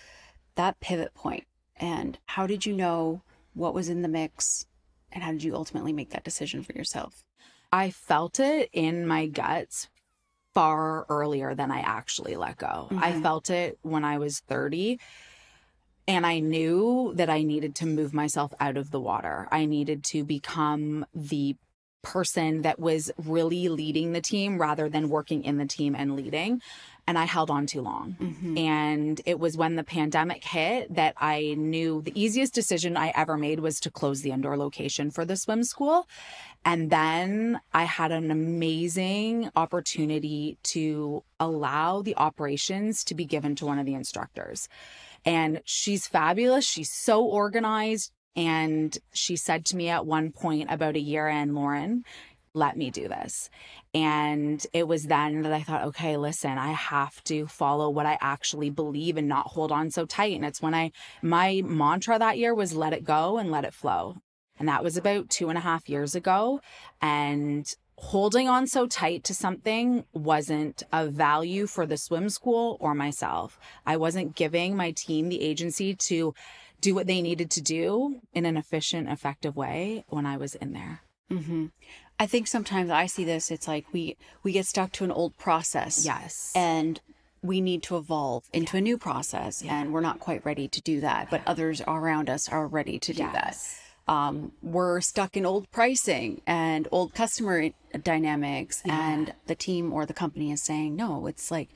that 0.55 0.79
pivot 0.79 1.13
point 1.15 1.45
and 1.77 2.17
how 2.25 2.47
did 2.47 2.65
you 2.65 2.73
know 2.73 3.21
what 3.53 3.73
was 3.73 3.89
in 3.89 4.01
the 4.01 4.07
mix? 4.07 4.65
And 5.11 5.23
how 5.23 5.31
did 5.31 5.43
you 5.43 5.55
ultimately 5.55 5.93
make 5.93 6.11
that 6.11 6.23
decision 6.23 6.63
for 6.63 6.73
yourself? 6.73 7.23
I 7.71 7.89
felt 7.89 8.39
it 8.39 8.69
in 8.73 9.07
my 9.07 9.27
guts 9.27 9.89
far 10.53 11.05
earlier 11.09 11.53
than 11.53 11.71
I 11.71 11.79
actually 11.79 12.35
let 12.35 12.57
go. 12.57 12.87
Mm-hmm. 12.89 13.03
I 13.03 13.21
felt 13.21 13.49
it 13.49 13.77
when 13.81 14.05
I 14.05 14.17
was 14.17 14.39
30. 14.39 14.99
And 16.07 16.25
I 16.25 16.39
knew 16.39 17.13
that 17.15 17.29
I 17.29 17.43
needed 17.43 17.75
to 17.75 17.85
move 17.85 18.13
myself 18.13 18.53
out 18.59 18.77
of 18.77 18.91
the 18.91 18.99
water. 18.99 19.47
I 19.51 19.65
needed 19.65 20.03
to 20.11 20.23
become 20.23 21.05
the 21.13 21.55
person 22.03 22.61
that 22.61 22.79
was 22.79 23.11
really 23.17 23.67
leading 23.67 24.13
the 24.13 24.21
team 24.21 24.61
rather 24.61 24.87
than 24.87 25.09
working 25.09 25.43
in 25.43 25.57
the 25.57 25.65
team 25.65 25.95
and 25.95 26.15
leading 26.15 26.61
and 27.07 27.17
I 27.17 27.25
held 27.25 27.51
on 27.51 27.67
too 27.67 27.81
long. 27.81 28.15
Mm-hmm. 28.19 28.57
And 28.57 29.21
it 29.25 29.39
was 29.39 29.55
when 29.55 29.75
the 29.75 29.83
pandemic 29.83 30.43
hit 30.43 30.93
that 30.95 31.13
I 31.17 31.55
knew 31.57 32.01
the 32.01 32.19
easiest 32.19 32.53
decision 32.53 32.97
I 32.97 33.11
ever 33.15 33.37
made 33.37 33.59
was 33.59 33.79
to 33.81 33.91
close 33.91 34.21
the 34.21 34.31
indoor 34.31 34.57
location 34.57 35.11
for 35.11 35.23
the 35.23 35.37
swim 35.37 35.63
school. 35.63 36.07
And 36.63 36.89
then 36.89 37.61
I 37.73 37.83
had 37.83 38.11
an 38.11 38.31
amazing 38.31 39.51
opportunity 39.55 40.57
to 40.63 41.23
allow 41.39 42.01
the 42.01 42.17
operations 42.17 43.03
to 43.05 43.13
be 43.15 43.25
given 43.25 43.55
to 43.57 43.67
one 43.67 43.77
of 43.77 43.85
the 43.85 43.93
instructors. 43.93 44.67
And 45.23 45.61
she's 45.63 46.07
fabulous. 46.07 46.65
She's 46.65 46.91
so 46.91 47.23
organized. 47.23 48.11
And 48.35 48.97
she 49.13 49.35
said 49.35 49.63
to 49.65 49.77
me 49.77 49.89
at 49.89 50.05
one 50.05 50.31
point 50.31 50.71
about 50.71 50.95
a 50.95 50.99
year 50.99 51.27
in, 51.27 51.53
Lauren, 51.53 52.03
let 52.55 52.77
me 52.77 52.89
do 52.89 53.07
this. 53.07 53.49
And 53.93 54.65
it 54.73 54.87
was 54.87 55.03
then 55.03 55.41
that 55.43 55.53
I 55.53 55.61
thought, 55.61 55.83
okay, 55.85 56.17
listen, 56.17 56.57
I 56.57 56.71
have 56.71 57.23
to 57.25 57.47
follow 57.47 57.89
what 57.89 58.05
I 58.05 58.17
actually 58.21 58.69
believe 58.69 59.17
and 59.17 59.27
not 59.27 59.47
hold 59.47 59.71
on 59.71 59.91
so 59.91 60.05
tight. 60.05 60.35
And 60.35 60.45
it's 60.45 60.61
when 60.61 60.73
I, 60.73 60.91
my 61.21 61.61
mantra 61.63 62.17
that 62.17 62.37
year 62.37 62.53
was 62.53 62.73
let 62.73 62.93
it 62.93 63.03
go 63.03 63.37
and 63.37 63.51
let 63.51 63.65
it 63.65 63.73
flow. 63.73 64.17
And 64.57 64.67
that 64.69 64.83
was 64.83 64.95
about 64.95 65.29
two 65.29 65.49
and 65.49 65.57
a 65.57 65.61
half 65.61 65.89
years 65.89 66.15
ago. 66.15 66.61
And 67.01 67.71
holding 67.97 68.49
on 68.49 68.67
so 68.67 68.87
tight 68.87 69.23
to 69.25 69.33
something 69.33 70.05
wasn't 70.13 70.83
a 70.91 71.07
value 71.07 71.67
for 71.67 71.85
the 71.85 71.97
swim 71.97 72.29
school 72.29 72.77
or 72.79 72.93
myself. 72.93 73.59
I 73.85 73.97
wasn't 73.97 74.35
giving 74.35 74.75
my 74.75 74.91
team 74.91 75.29
the 75.29 75.41
agency 75.41 75.95
to 75.95 76.33
do 76.81 76.93
what 76.93 77.07
they 77.07 77.21
needed 77.21 77.49
to 77.51 77.61
do 77.61 78.21
in 78.33 78.45
an 78.45 78.57
efficient, 78.57 79.09
effective 79.09 79.55
way 79.55 80.03
when 80.09 80.25
I 80.25 80.37
was 80.37 80.55
in 80.55 80.73
there. 80.73 81.01
Mm-hmm. 81.31 81.65
I 82.19 82.27
think 82.27 82.47
sometimes 82.47 82.89
I 82.89 83.07
see 83.07 83.25
this. 83.25 83.51
It's 83.51 83.67
like 83.67 83.85
we 83.91 84.17
we 84.43 84.51
get 84.51 84.65
stuck 84.65 84.91
to 84.93 85.03
an 85.03 85.11
old 85.11 85.37
process. 85.37 86.05
Yes. 86.05 86.51
And 86.55 86.99
we 87.41 87.61
need 87.61 87.83
to 87.83 87.97
evolve 87.97 88.43
into 88.53 88.73
yeah. 88.73 88.79
a 88.79 88.81
new 88.81 88.97
process, 88.97 89.61
yeah. 89.61 89.79
and 89.79 89.93
we're 89.93 90.01
not 90.01 90.19
quite 90.19 90.43
ready 90.45 90.67
to 90.67 90.81
do 90.81 91.01
that. 91.01 91.29
But 91.29 91.41
others 91.45 91.81
around 91.85 92.29
us 92.29 92.49
are 92.49 92.65
ready 92.65 92.97
to 92.99 93.13
do 93.13 93.23
yes. 93.23 93.81
that. 94.07 94.11
Um, 94.11 94.51
we're 94.61 95.01
stuck 95.01 95.35
in 95.35 95.45
old 95.45 95.69
pricing 95.71 96.41
and 96.45 96.87
old 96.91 97.13
customer 97.13 97.69
dynamics, 98.03 98.81
yeah. 98.85 99.13
and 99.13 99.33
the 99.47 99.55
team 99.55 99.93
or 99.93 100.05
the 100.05 100.13
company 100.13 100.51
is 100.51 100.63
saying, 100.63 100.95
no, 100.95 101.27
it's 101.27 101.51
like 101.51 101.69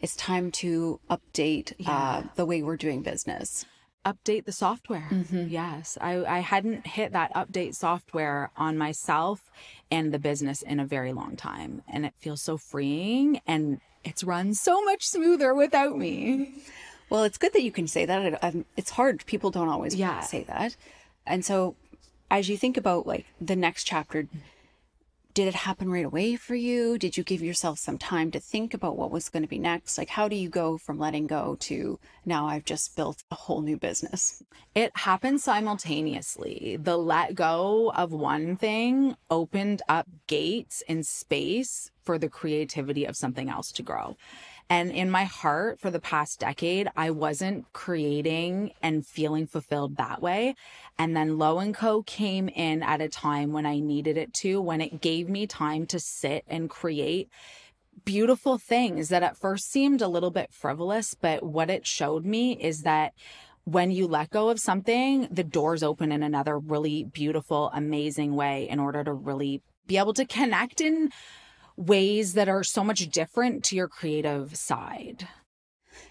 it's 0.00 0.16
time 0.16 0.50
to 0.50 1.00
update 1.10 1.74
uh, 1.86 2.22
the 2.36 2.46
way 2.46 2.62
we're 2.62 2.76
doing 2.76 3.02
business 3.02 3.64
update 4.04 4.44
the 4.44 4.52
software. 4.52 5.08
Mm-hmm. 5.10 5.46
Yes. 5.48 5.96
I, 6.00 6.24
I 6.24 6.38
hadn't 6.40 6.86
hit 6.86 7.12
that 7.12 7.32
update 7.34 7.74
software 7.74 8.50
on 8.56 8.76
myself 8.76 9.50
and 9.90 10.12
the 10.12 10.18
business 10.18 10.62
in 10.62 10.80
a 10.80 10.84
very 10.86 11.12
long 11.12 11.36
time. 11.36 11.82
And 11.88 12.04
it 12.04 12.14
feels 12.18 12.42
so 12.42 12.56
freeing 12.56 13.40
and 13.46 13.80
it's 14.04 14.24
run 14.24 14.54
so 14.54 14.82
much 14.84 15.06
smoother 15.06 15.54
without 15.54 15.96
me. 15.96 16.52
Well, 17.10 17.24
it's 17.24 17.38
good 17.38 17.52
that 17.52 17.62
you 17.62 17.70
can 17.70 17.86
say 17.86 18.04
that. 18.06 18.64
It's 18.76 18.90
hard. 18.90 19.24
People 19.26 19.50
don't 19.50 19.68
always 19.68 19.94
yeah. 19.94 20.20
say 20.20 20.44
that. 20.44 20.76
And 21.26 21.44
so 21.44 21.76
as 22.30 22.48
you 22.48 22.56
think 22.56 22.76
about 22.76 23.06
like 23.06 23.26
the 23.40 23.54
next 23.54 23.84
chapter, 23.84 24.26
did 25.34 25.48
it 25.48 25.54
happen 25.54 25.90
right 25.90 26.04
away 26.04 26.36
for 26.36 26.54
you? 26.54 26.98
Did 26.98 27.16
you 27.16 27.24
give 27.24 27.42
yourself 27.42 27.78
some 27.78 27.96
time 27.96 28.30
to 28.32 28.40
think 28.40 28.74
about 28.74 28.96
what 28.96 29.10
was 29.10 29.28
going 29.28 29.42
to 29.42 29.48
be 29.48 29.58
next? 29.58 29.96
Like, 29.96 30.10
how 30.10 30.28
do 30.28 30.36
you 30.36 30.48
go 30.48 30.76
from 30.76 30.98
letting 30.98 31.26
go 31.26 31.56
to 31.60 31.98
now 32.24 32.46
I've 32.46 32.64
just 32.64 32.96
built 32.96 33.22
a 33.30 33.34
whole 33.34 33.62
new 33.62 33.78
business? 33.78 34.42
It 34.74 34.92
happened 34.94 35.40
simultaneously. 35.40 36.78
The 36.80 36.98
let 36.98 37.34
go 37.34 37.92
of 37.94 38.12
one 38.12 38.56
thing 38.56 39.16
opened 39.30 39.82
up 39.88 40.06
gates 40.26 40.82
in 40.86 41.02
space 41.02 41.90
for 42.04 42.18
the 42.18 42.28
creativity 42.28 43.04
of 43.04 43.16
something 43.16 43.48
else 43.48 43.72
to 43.72 43.82
grow. 43.82 44.16
And 44.70 44.90
in 44.90 45.10
my 45.10 45.24
heart 45.24 45.80
for 45.80 45.90
the 45.90 46.00
past 46.00 46.40
decade, 46.40 46.88
I 46.96 47.10
wasn't 47.10 47.70
creating 47.72 48.72
and 48.82 49.06
feeling 49.06 49.46
fulfilled 49.46 49.96
that 49.96 50.22
way. 50.22 50.54
And 50.98 51.16
then 51.16 51.38
Lo 51.38 51.58
and 51.58 51.74
Co 51.74 52.02
came 52.02 52.48
in 52.48 52.82
at 52.82 53.00
a 53.00 53.08
time 53.08 53.52
when 53.52 53.66
I 53.66 53.80
needed 53.80 54.16
it 54.16 54.32
to, 54.34 54.60
when 54.60 54.80
it 54.80 55.00
gave 55.00 55.28
me 55.28 55.46
time 55.46 55.86
to 55.86 56.00
sit 56.00 56.44
and 56.46 56.70
create 56.70 57.28
beautiful 58.04 58.58
things 58.58 59.08
that 59.10 59.22
at 59.22 59.36
first 59.36 59.70
seemed 59.70 60.00
a 60.00 60.08
little 60.08 60.30
bit 60.30 60.52
frivolous, 60.52 61.14
but 61.14 61.42
what 61.42 61.70
it 61.70 61.86
showed 61.86 62.24
me 62.24 62.52
is 62.58 62.82
that 62.82 63.12
when 63.64 63.90
you 63.90 64.08
let 64.08 64.30
go 64.30 64.48
of 64.48 64.58
something, 64.58 65.28
the 65.30 65.44
doors 65.44 65.82
open 65.82 66.10
in 66.10 66.22
another 66.22 66.58
really 66.58 67.04
beautiful, 67.04 67.70
amazing 67.74 68.34
way 68.34 68.68
in 68.68 68.80
order 68.80 69.04
to 69.04 69.12
really 69.12 69.62
be 69.86 69.98
able 69.98 70.14
to 70.14 70.24
connect 70.24 70.80
in 70.80 71.10
ways 71.86 72.34
that 72.34 72.48
are 72.48 72.64
so 72.64 72.84
much 72.84 73.08
different 73.10 73.64
to 73.64 73.76
your 73.76 73.88
creative 73.88 74.56
side. 74.56 75.28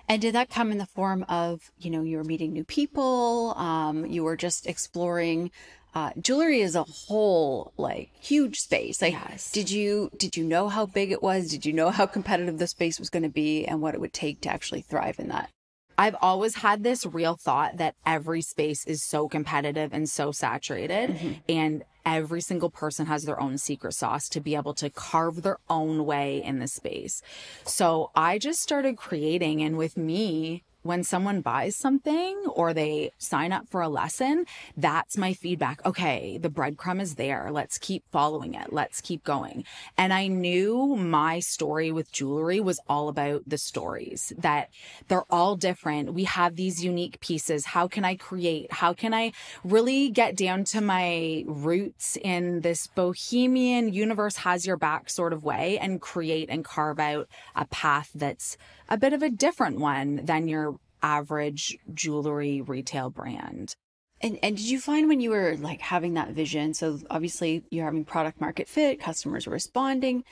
And 0.08 0.22
did 0.22 0.36
that 0.36 0.50
come 0.50 0.72
in 0.72 0.78
the 0.78 0.86
form 0.86 1.26
of, 1.30 1.72
you 1.80 1.90
know, 1.90 2.04
you 2.04 2.18
were 2.18 2.24
meeting 2.24 2.54
new 2.54 2.64
people, 2.64 3.54
um, 3.58 4.06
you 4.06 4.24
were 4.24 4.36
just 4.36 4.68
exploring 4.68 5.52
uh, 5.94 6.12
jewelry 6.20 6.62
as 6.62 6.76
a 6.76 6.84
whole, 6.84 7.74
like 7.78 8.12
huge 8.20 8.60
space. 8.60 9.02
Like, 9.02 9.14
yes. 9.14 9.52
did 9.52 9.70
you 9.70 10.10
did 10.18 10.38
you 10.38 10.44
know 10.44 10.70
how 10.70 10.86
big 10.86 11.12
it 11.12 11.22
was? 11.22 11.50
Did 11.50 11.66
you 11.66 11.74
know 11.74 11.90
how 11.90 12.06
competitive 12.06 12.58
the 12.60 12.68
space 12.68 13.00
was 13.00 13.10
going 13.10 13.24
to 13.24 13.30
be, 13.30 13.66
and 13.66 13.82
what 13.82 13.94
it 13.94 14.02
would 14.02 14.14
take 14.14 14.42
to 14.42 14.50
actually 14.50 14.82
thrive 14.82 15.20
in 15.20 15.28
that? 15.30 15.50
I've 15.98 16.16
always 16.22 16.56
had 16.56 16.84
this 16.84 17.06
real 17.06 17.36
thought 17.36 17.78
that 17.78 17.96
every 18.06 18.42
space 18.42 18.86
is 18.86 19.04
so 19.04 19.28
competitive 19.28 19.94
and 19.94 20.10
so 20.10 20.32
saturated. 20.32 21.12
Mm-hmm. 21.12 21.34
And 21.50 21.84
every 22.06 22.42
single 22.42 22.70
person 22.70 23.06
has 23.06 23.24
their 23.24 23.40
own 23.40 23.58
secret 23.58 23.94
sauce 23.94 24.28
to 24.30 24.40
be 24.40 24.56
able 24.56 24.74
to 24.74 24.90
carve 24.90 25.44
their 25.44 25.58
own 25.70 26.06
way 26.06 26.44
in 26.44 26.60
the 26.60 26.68
space. 26.68 27.22
So 27.64 28.12
I 28.16 28.40
just 28.40 28.62
started 28.62 28.98
creating. 28.98 29.62
And 29.62 29.78
with 29.78 29.98
me, 29.98 30.64
when 30.84 31.04
someone 31.04 31.42
buys 31.42 31.76
something 31.76 32.38
or 32.48 32.74
they 32.74 33.12
sign 33.18 33.52
up 33.52 33.70
for 33.70 33.82
a 33.82 33.90
lesson, 33.90 34.46
that's 34.76 35.18
my 35.18 35.34
feedback. 35.34 35.86
Okay, 35.86 36.38
the 36.38 36.50
breadcrumb 36.50 37.02
is 37.02 37.16
there. 37.16 37.50
Let's 37.52 37.78
keep 37.78 38.04
following 38.12 38.56
it. 38.56 38.74
Let's 38.74 39.02
keep 39.02 39.24
going. 39.24 39.64
And 39.98 40.14
I 40.14 40.28
knew 40.28 40.96
my 40.96 41.40
story 41.40 41.92
with 41.92 42.12
jewelry 42.12 42.60
was 42.60 42.80
all 42.88 43.10
about 43.10 43.44
the 43.48 43.58
stories 43.58 44.34
that 44.38 44.70
they're 45.08 45.32
all 45.32 45.56
different. 45.56 46.14
We 46.14 46.24
have 46.26 46.56
these 46.56 46.84
unique 46.84 47.20
pieces. 47.20 47.66
How 47.66 47.88
can 47.88 48.04
I 48.06 48.16
create? 48.16 48.72
How 48.72 48.94
can 48.94 49.14
I 49.14 49.34
really 49.64 50.10
get 50.10 50.36
down 50.36 50.64
to 50.66 50.82
my 50.82 51.44
roots 51.48 52.18
in 52.22 52.62
this 52.62 52.88
bohemian 52.88 53.94
universe 53.94 54.38
has 54.38 54.66
your 54.66 54.78
back 54.78 55.10
sort 55.10 55.34
of 55.34 55.44
way 55.44 55.78
and 55.80 56.02
create 56.02 56.50
and 56.50 56.66
carve 56.66 57.00
out 57.00 57.28
a 57.56 57.66
path 57.66 58.10
that's 58.16 58.58
a 58.90 58.98
bit 58.98 59.14
of 59.14 59.24
a 59.24 59.30
different 59.30 59.80
one 59.80 60.26
than 60.26 60.48
your 60.48 60.71
average 61.02 61.78
jewelry 61.94 62.62
retail 62.62 63.10
brand. 63.10 63.76
And 64.22 64.38
and 64.44 64.56
did 64.56 64.66
you 64.66 64.80
find 64.80 65.08
when 65.08 65.20
you 65.20 65.32
were 65.32 65.58
like 65.58 65.82
having 65.82 66.14
that 66.14 66.30
vision, 66.30 66.74
so 66.74 67.00
obviously 67.10 67.64
you're 67.72 67.86
having 67.86 68.06
product 68.06 68.40
market 68.40 68.68
fit, 68.68 69.00
customers 69.00 69.48
are 69.48 69.52
responding. 69.52 70.24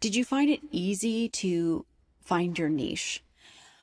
Did 0.00 0.14
you 0.14 0.24
find 0.24 0.50
it 0.50 0.60
easy 0.70 1.28
to 1.30 1.86
find 2.20 2.58
your 2.58 2.68
niche? 2.68 3.22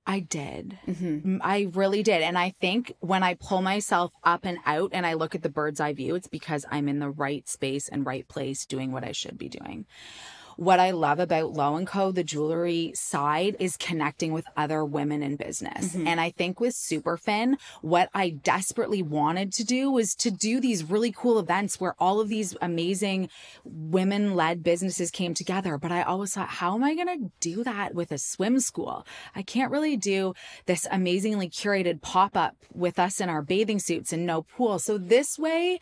I 0.06 0.20
did. 0.20 0.78
Mm-hmm. 0.86 1.38
I 1.42 1.70
really 1.74 2.04
did. 2.04 2.22
And 2.22 2.38
I 2.38 2.50
think 2.60 2.94
when 3.00 3.24
I 3.24 3.36
pull 3.36 3.62
myself 3.62 4.12
up 4.24 4.44
and 4.44 4.58
out 4.66 4.90
and 4.92 5.06
I 5.06 5.14
look 5.14 5.34
at 5.34 5.44
the 5.44 5.50
bird's 5.50 5.80
eye 5.80 5.94
view, 5.94 6.16
it's 6.16 6.28
because 6.28 6.66
I'm 6.70 6.90
in 6.90 7.00
the 7.00 7.10
right 7.10 7.48
space 7.48 7.88
and 7.88 8.06
right 8.06 8.28
place 8.28 8.66
doing 8.66 8.92
what 8.92 9.06
I 9.06 9.14
should 9.14 9.38
be 9.38 9.48
doing. 9.48 9.86
What 10.58 10.80
I 10.80 10.92
love 10.92 11.20
about 11.20 11.54
Lo 11.54 11.76
and 11.76 11.88
Co, 11.88 12.12
the 12.12 12.24
jewelry 12.24 12.92
side, 12.96 13.56
is 13.60 13.78
connecting 13.78 14.34
with 14.34 14.46
other 14.56 14.84
women 14.86 15.24
in 15.24 15.36
business. 15.36 15.96
Mm-hmm. 15.96 16.08
And 16.08 16.22
I 16.22 16.30
think 16.30 16.60
with 16.60 16.74
Superfin, 16.74 17.56
what 17.82 18.10
I 18.14 18.30
desperately 18.30 19.02
wanted 19.02 19.52
to 19.54 19.64
do 19.64 19.92
was 19.92 20.16
to 20.16 20.32
do 20.32 20.60
these 20.60 20.84
really 20.84 21.12
cool 21.12 21.40
events 21.40 21.80
where 21.80 21.96
all 22.00 22.20
of 22.20 22.30
these 22.30 22.56
amazing 22.62 23.30
women 23.64 24.36
led 24.36 24.64
businesses 24.64 25.12
came 25.12 25.34
together. 25.34 25.78
But 25.78 25.92
I 25.92 26.04
always 26.04 26.34
thought, 26.34 26.50
how 26.50 26.76
am 26.76 26.84
I 26.84 26.96
going 26.96 27.08
to 27.08 27.32
do 27.40 27.64
that 27.64 27.94
with 27.94 28.12
a 28.12 28.18
swim 28.18 28.60
school? 28.60 29.06
I 29.36 29.42
can't 29.42 29.72
really 29.72 29.98
do 29.98 30.34
this 30.66 30.88
amazingly 30.92 31.50
curated 31.50 32.02
pop 32.02 32.36
up 32.36 32.56
with 32.74 33.00
us 33.00 33.20
in 33.20 33.30
our 33.30 33.42
bathing 33.42 33.80
suits 33.80 34.14
and 34.14 34.26
no 34.26 34.44
pool. 34.44 34.80
So 34.80 34.98
this 34.98 35.38
way, 35.40 35.80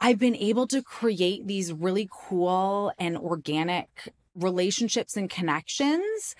I've 0.00 0.18
been 0.18 0.36
able 0.36 0.66
to 0.68 0.82
create 0.82 1.46
these 1.46 1.72
really 1.72 2.08
cool 2.10 2.92
and 2.98 3.16
organic 3.16 4.12
relationships 4.34 5.16
and 5.16 5.28
connections 5.28 6.36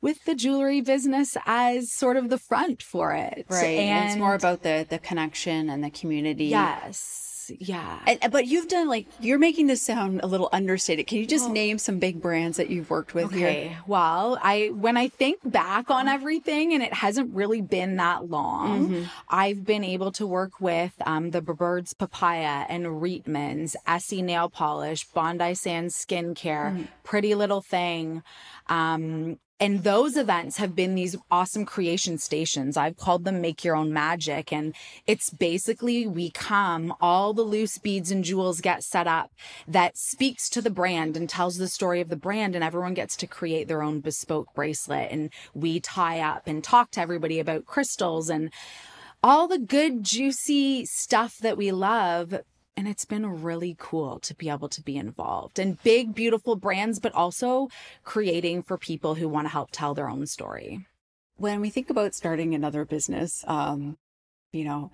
with 0.00 0.24
the 0.24 0.34
jewelry 0.34 0.80
business 0.80 1.36
as 1.46 1.90
sort 1.90 2.16
of 2.16 2.28
the 2.28 2.38
front 2.38 2.82
for 2.82 3.12
it. 3.12 3.46
Right. 3.48 3.78
And, 3.78 3.90
and 3.90 4.08
it's 4.10 4.18
more 4.18 4.34
about 4.34 4.62
the 4.62 4.86
the 4.88 4.98
connection 4.98 5.70
and 5.70 5.82
the 5.82 5.90
community. 5.90 6.46
Yes 6.46 7.37
yeah. 7.58 8.00
And, 8.06 8.32
but 8.32 8.46
you've 8.46 8.68
done 8.68 8.88
like 8.88 9.06
you're 9.20 9.38
making 9.38 9.66
this 9.66 9.82
sound 9.82 10.20
a 10.22 10.26
little 10.26 10.48
understated. 10.52 11.06
Can 11.06 11.18
you 11.18 11.26
just 11.26 11.46
well, 11.46 11.54
name 11.54 11.78
some 11.78 11.98
big 11.98 12.20
brands 12.20 12.56
that 12.56 12.70
you've 12.70 12.90
worked 12.90 13.14
with 13.14 13.26
okay. 13.26 13.68
here? 13.68 13.78
Well, 13.86 14.38
I 14.42 14.68
when 14.74 14.96
I 14.96 15.08
think 15.08 15.40
back 15.44 15.90
on 15.90 16.08
everything, 16.08 16.72
and 16.74 16.82
it 16.82 16.92
hasn't 16.92 17.34
really 17.34 17.60
been 17.60 17.96
that 17.96 18.28
long, 18.28 18.88
mm-hmm. 18.88 19.04
I've 19.28 19.64
been 19.64 19.84
able 19.84 20.12
to 20.12 20.26
work 20.26 20.60
with 20.60 20.92
um, 21.06 21.30
the 21.30 21.42
Birds 21.42 21.94
Papaya 21.94 22.66
and 22.68 22.86
Reitman's, 22.86 23.76
Essie 23.86 24.22
Nail 24.22 24.48
Polish, 24.48 25.04
Bondi 25.04 25.54
Sands 25.54 25.94
Skincare, 25.94 26.72
mm-hmm. 26.72 26.82
Pretty 27.04 27.34
Little 27.34 27.62
Thing. 27.62 28.22
Um, 28.68 29.38
and 29.60 29.82
those 29.82 30.16
events 30.16 30.58
have 30.58 30.76
been 30.76 30.94
these 30.94 31.16
awesome 31.30 31.64
creation 31.64 32.18
stations. 32.18 32.76
I've 32.76 32.96
called 32.96 33.24
them 33.24 33.40
make 33.40 33.64
your 33.64 33.74
own 33.74 33.92
magic. 33.92 34.52
And 34.52 34.74
it's 35.06 35.30
basically 35.30 36.06
we 36.06 36.30
come, 36.30 36.94
all 37.00 37.34
the 37.34 37.42
loose 37.42 37.76
beads 37.76 38.12
and 38.12 38.22
jewels 38.22 38.60
get 38.60 38.84
set 38.84 39.08
up 39.08 39.32
that 39.66 39.98
speaks 39.98 40.48
to 40.50 40.62
the 40.62 40.70
brand 40.70 41.16
and 41.16 41.28
tells 41.28 41.56
the 41.56 41.66
story 41.66 42.00
of 42.00 42.08
the 42.08 42.16
brand. 42.16 42.54
And 42.54 42.62
everyone 42.62 42.94
gets 42.94 43.16
to 43.16 43.26
create 43.26 43.66
their 43.66 43.82
own 43.82 43.98
bespoke 44.00 44.54
bracelet. 44.54 45.10
And 45.10 45.30
we 45.54 45.80
tie 45.80 46.20
up 46.20 46.46
and 46.46 46.62
talk 46.62 46.92
to 46.92 47.00
everybody 47.00 47.40
about 47.40 47.66
crystals 47.66 48.30
and 48.30 48.52
all 49.24 49.48
the 49.48 49.58
good, 49.58 50.04
juicy 50.04 50.86
stuff 50.86 51.38
that 51.38 51.56
we 51.56 51.72
love 51.72 52.40
and 52.78 52.86
it's 52.86 53.04
been 53.04 53.42
really 53.42 53.74
cool 53.76 54.20
to 54.20 54.36
be 54.36 54.48
able 54.48 54.68
to 54.68 54.80
be 54.80 54.96
involved 54.96 55.58
in 55.58 55.76
big, 55.82 56.14
beautiful 56.14 56.54
brands, 56.54 57.00
but 57.00 57.12
also 57.12 57.68
creating 58.04 58.62
for 58.62 58.78
people 58.78 59.16
who 59.16 59.28
want 59.28 59.46
to 59.46 59.52
help 59.52 59.70
tell 59.72 59.94
their 59.94 60.08
own 60.08 60.24
story. 60.28 60.86
When 61.38 61.60
we 61.60 61.70
think 61.70 61.90
about 61.90 62.14
starting 62.14 62.54
another 62.54 62.84
business, 62.84 63.44
um, 63.48 63.98
you 64.52 64.62
know, 64.62 64.92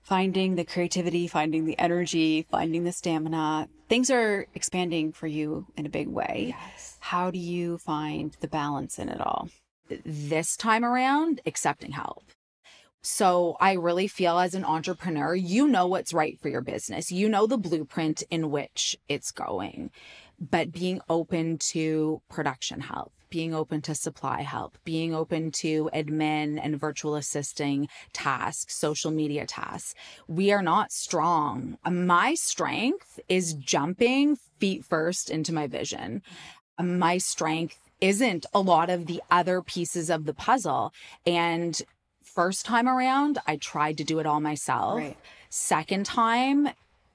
finding 0.00 0.54
the 0.54 0.64
creativity, 0.64 1.26
finding 1.26 1.66
the 1.66 1.78
energy, 1.78 2.46
finding 2.50 2.84
the 2.84 2.92
stamina, 2.92 3.68
things 3.90 4.10
are 4.10 4.46
expanding 4.54 5.12
for 5.12 5.26
you 5.26 5.66
in 5.76 5.84
a 5.84 5.90
big 5.90 6.08
way. 6.08 6.54
Yes. 6.58 6.96
How 7.00 7.30
do 7.30 7.38
you 7.38 7.76
find 7.76 8.34
the 8.40 8.48
balance 8.48 8.98
in 8.98 9.10
it 9.10 9.20
all? 9.20 9.50
This 9.90 10.56
time 10.56 10.82
around, 10.82 11.42
accepting 11.44 11.92
help. 11.92 12.24
So 13.10 13.56
I 13.58 13.72
really 13.72 14.06
feel 14.06 14.38
as 14.38 14.54
an 14.54 14.66
entrepreneur, 14.66 15.34
you 15.34 15.66
know 15.66 15.86
what's 15.86 16.12
right 16.12 16.38
for 16.38 16.50
your 16.50 16.60
business. 16.60 17.10
You 17.10 17.26
know 17.26 17.46
the 17.46 17.56
blueprint 17.56 18.22
in 18.28 18.50
which 18.50 18.98
it's 19.08 19.30
going, 19.30 19.90
but 20.38 20.72
being 20.72 21.00
open 21.08 21.56
to 21.70 22.20
production 22.28 22.80
help, 22.80 23.14
being 23.30 23.54
open 23.54 23.80
to 23.82 23.94
supply 23.94 24.42
help, 24.42 24.76
being 24.84 25.14
open 25.14 25.52
to 25.52 25.88
admin 25.94 26.60
and 26.62 26.78
virtual 26.78 27.16
assisting 27.16 27.88
tasks, 28.12 28.76
social 28.76 29.10
media 29.10 29.46
tasks. 29.46 29.94
We 30.28 30.52
are 30.52 30.62
not 30.62 30.92
strong. 30.92 31.78
My 31.90 32.34
strength 32.34 33.20
is 33.26 33.54
jumping 33.54 34.36
feet 34.58 34.84
first 34.84 35.30
into 35.30 35.54
my 35.54 35.66
vision. 35.66 36.20
My 36.78 37.16
strength 37.16 37.80
isn't 38.02 38.44
a 38.52 38.60
lot 38.60 38.90
of 38.90 39.06
the 39.06 39.22
other 39.30 39.62
pieces 39.62 40.10
of 40.10 40.26
the 40.26 40.34
puzzle. 40.34 40.92
And 41.26 41.80
first 42.38 42.64
time 42.64 42.88
around, 42.88 43.36
I 43.48 43.56
tried 43.56 43.98
to 43.98 44.04
do 44.04 44.20
it 44.20 44.26
all 44.26 44.38
myself. 44.38 44.98
Right. 44.98 45.16
Second 45.48 46.06
time, 46.06 46.68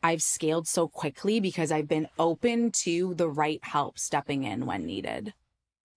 I've 0.03 0.21
scaled 0.21 0.67
so 0.67 0.89
quickly 0.89 1.39
because 1.39 1.71
I've 1.71 1.87
been 1.87 2.09
open 2.19 2.71
to 2.83 3.13
the 3.13 3.29
right 3.29 3.63
help 3.63 3.97
stepping 3.97 4.43
in 4.43 4.65
when 4.65 4.85
needed. 4.85 5.33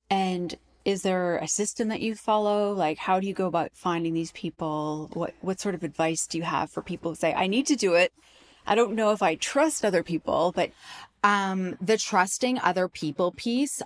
And 0.08 0.56
is 0.84 1.02
there 1.02 1.38
a 1.38 1.48
system 1.48 1.88
that 1.88 2.02
you 2.02 2.14
follow? 2.14 2.72
Like, 2.72 2.98
how 2.98 3.18
do 3.18 3.26
you 3.26 3.34
go 3.34 3.48
about 3.48 3.72
finding 3.74 4.14
these 4.14 4.30
people? 4.30 5.10
What 5.14 5.34
what 5.40 5.58
sort 5.58 5.74
of 5.74 5.82
advice 5.82 6.28
do 6.28 6.38
you 6.38 6.44
have 6.44 6.70
for 6.70 6.80
people 6.80 7.10
who 7.10 7.16
say, 7.16 7.34
"I 7.34 7.48
need 7.48 7.66
to 7.66 7.74
do 7.74 7.94
it"? 7.94 8.12
I 8.64 8.76
don't 8.76 8.94
know 8.94 9.10
if 9.10 9.22
I 9.22 9.34
trust 9.34 9.84
other 9.84 10.04
people, 10.04 10.52
but 10.54 10.70
um, 11.24 11.76
the 11.80 11.98
trusting 11.98 12.60
other 12.60 12.86
people 12.86 13.32
piece 13.32 13.82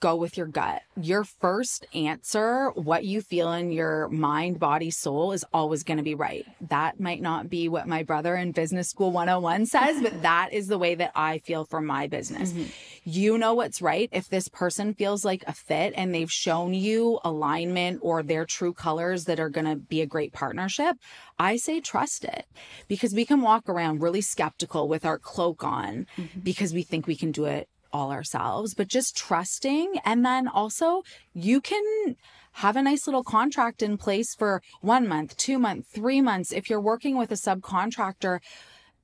go 0.00 0.16
with 0.16 0.36
your 0.36 0.46
gut. 0.46 0.82
Your 1.00 1.24
first 1.24 1.86
answer, 1.94 2.70
what 2.70 3.04
you 3.04 3.20
feel 3.20 3.52
in 3.52 3.70
your 3.72 4.08
mind, 4.08 4.58
body, 4.58 4.90
soul 4.90 5.32
is 5.32 5.44
always 5.52 5.82
going 5.82 5.96
to 5.96 6.02
be 6.02 6.14
right. 6.14 6.46
That 6.60 7.00
might 7.00 7.20
not 7.20 7.48
be 7.48 7.68
what 7.68 7.88
my 7.88 8.02
brother 8.02 8.36
in 8.36 8.52
business 8.52 8.88
school 8.88 9.10
101 9.10 9.66
says, 9.66 10.00
but 10.02 10.22
that 10.22 10.52
is 10.52 10.68
the 10.68 10.78
way 10.78 10.94
that 10.94 11.12
I 11.14 11.38
feel 11.38 11.64
for 11.64 11.80
my 11.80 12.06
business. 12.06 12.52
Mm-hmm. 12.52 12.70
You 13.04 13.38
know 13.38 13.54
what's 13.54 13.82
right. 13.82 14.08
If 14.12 14.28
this 14.28 14.48
person 14.48 14.94
feels 14.94 15.24
like 15.24 15.42
a 15.46 15.52
fit 15.52 15.94
and 15.96 16.14
they've 16.14 16.30
shown 16.30 16.74
you 16.74 17.18
alignment 17.24 18.00
or 18.02 18.22
their 18.22 18.44
true 18.44 18.72
colors 18.72 19.24
that 19.24 19.40
are 19.40 19.50
going 19.50 19.66
to 19.66 19.76
be 19.76 20.00
a 20.00 20.06
great 20.06 20.32
partnership, 20.32 20.96
I 21.38 21.56
say 21.56 21.80
trust 21.80 22.24
it 22.24 22.46
because 22.86 23.14
we 23.14 23.24
can 23.24 23.40
walk 23.40 23.68
around 23.68 24.02
really 24.02 24.20
skeptical 24.20 24.88
with 24.88 25.04
our 25.04 25.18
cloak 25.18 25.64
on 25.64 26.06
mm-hmm. 26.16 26.40
because 26.40 26.72
we 26.72 26.82
think 26.82 27.06
we 27.06 27.16
can 27.16 27.32
do 27.32 27.44
it 27.44 27.68
all 27.92 28.10
ourselves, 28.10 28.74
but 28.74 28.88
just 28.88 29.16
trusting. 29.16 29.94
And 30.04 30.24
then 30.24 30.48
also 30.48 31.02
you 31.32 31.60
can 31.60 32.16
have 32.52 32.76
a 32.76 32.82
nice 32.82 33.06
little 33.06 33.24
contract 33.24 33.82
in 33.82 33.96
place 33.96 34.34
for 34.34 34.62
one 34.80 35.06
month, 35.06 35.36
two 35.36 35.58
months, 35.58 35.88
three 35.90 36.20
months. 36.20 36.52
If 36.52 36.68
you're 36.68 36.80
working 36.80 37.16
with 37.16 37.30
a 37.30 37.36
subcontractor, 37.36 38.40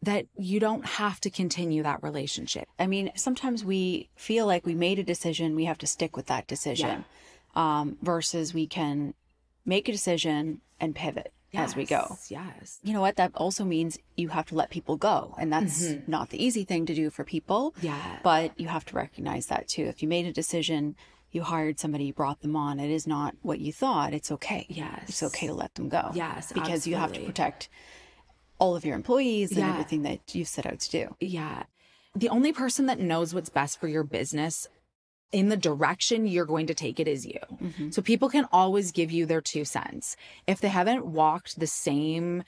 that 0.02 0.26
you 0.36 0.60
don't 0.60 0.84
have 0.84 1.18
to 1.20 1.30
continue 1.30 1.82
that 1.82 2.02
relationship. 2.02 2.68
I 2.78 2.86
mean, 2.86 3.10
sometimes 3.16 3.64
we 3.64 4.10
feel 4.16 4.46
like 4.46 4.66
we 4.66 4.74
made 4.74 4.98
a 4.98 5.02
decision, 5.02 5.56
we 5.56 5.64
have 5.64 5.78
to 5.78 5.86
stick 5.86 6.14
with 6.14 6.26
that 6.26 6.46
decision, 6.46 7.06
yeah. 7.56 7.80
um, 7.80 7.96
versus 8.02 8.52
we 8.52 8.66
can 8.66 9.14
make 9.64 9.88
a 9.88 9.92
decision 9.92 10.60
and 10.78 10.94
pivot 10.94 11.32
yes, 11.54 11.70
as 11.70 11.76
we 11.76 11.84
go. 11.84 12.16
Yes. 12.28 12.78
You 12.82 12.92
know 12.92 13.00
what? 13.00 13.16
That 13.16 13.32
also 13.34 13.64
means 13.64 13.98
you 14.16 14.28
have 14.28 14.46
to 14.46 14.54
let 14.54 14.70
people 14.70 14.96
go. 14.96 15.34
And 15.38 15.52
that's 15.52 15.84
mm-hmm. 15.84 16.10
not 16.10 16.30
the 16.30 16.44
easy 16.44 16.64
thing 16.64 16.86
to 16.86 16.94
do 16.94 17.10
for 17.10 17.24
people. 17.24 17.74
Yeah. 17.80 18.18
But 18.22 18.58
you 18.58 18.68
have 18.68 18.84
to 18.86 18.96
recognize 18.96 19.46
that 19.46 19.68
too. 19.68 19.84
If 19.84 20.02
you 20.02 20.08
made 20.08 20.26
a 20.26 20.32
decision, 20.32 20.96
you 21.30 21.42
hired 21.42 21.80
somebody, 21.80 22.04
you 22.04 22.12
brought 22.12 22.40
them 22.42 22.56
on, 22.56 22.78
it 22.78 22.90
is 22.90 23.06
not 23.06 23.34
what 23.42 23.58
you 23.58 23.72
thought, 23.72 24.14
it's 24.14 24.30
okay. 24.30 24.66
Yes. 24.68 25.04
It's 25.08 25.22
okay 25.22 25.46
to 25.46 25.54
let 25.54 25.74
them 25.74 25.88
go. 25.88 26.10
Yes. 26.14 26.52
Because 26.52 26.86
absolutely. 26.86 26.90
you 26.90 26.96
have 26.98 27.12
to 27.12 27.20
protect 27.20 27.68
all 28.58 28.76
of 28.76 28.84
your 28.84 28.94
employees 28.94 29.50
and 29.50 29.60
yeah. 29.60 29.70
everything 29.70 30.02
that 30.02 30.34
you 30.34 30.44
set 30.44 30.66
out 30.66 30.80
to 30.80 30.90
do. 30.90 31.16
Yeah. 31.20 31.64
The 32.14 32.28
only 32.28 32.52
person 32.52 32.86
that 32.86 33.00
knows 33.00 33.34
what's 33.34 33.48
best 33.48 33.80
for 33.80 33.88
your 33.88 34.04
business 34.04 34.68
in 35.34 35.48
the 35.48 35.56
direction 35.56 36.26
you're 36.26 36.46
going 36.46 36.68
to 36.68 36.74
take 36.74 37.00
it 37.00 37.08
is 37.08 37.26
you. 37.26 37.40
Mm-hmm. 37.60 37.90
So 37.90 38.00
people 38.00 38.28
can 38.28 38.46
always 38.52 38.92
give 38.92 39.10
you 39.10 39.26
their 39.26 39.40
two 39.40 39.64
cents. 39.64 40.16
If 40.46 40.60
they 40.60 40.68
haven't 40.68 41.04
walked 41.04 41.58
the 41.58 41.66
same 41.66 42.44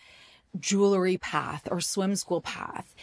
jewelry 0.59 1.18
path 1.18 1.66
or 1.70 1.81
swim 1.81 2.14
school 2.14 2.40
path, 2.40 2.94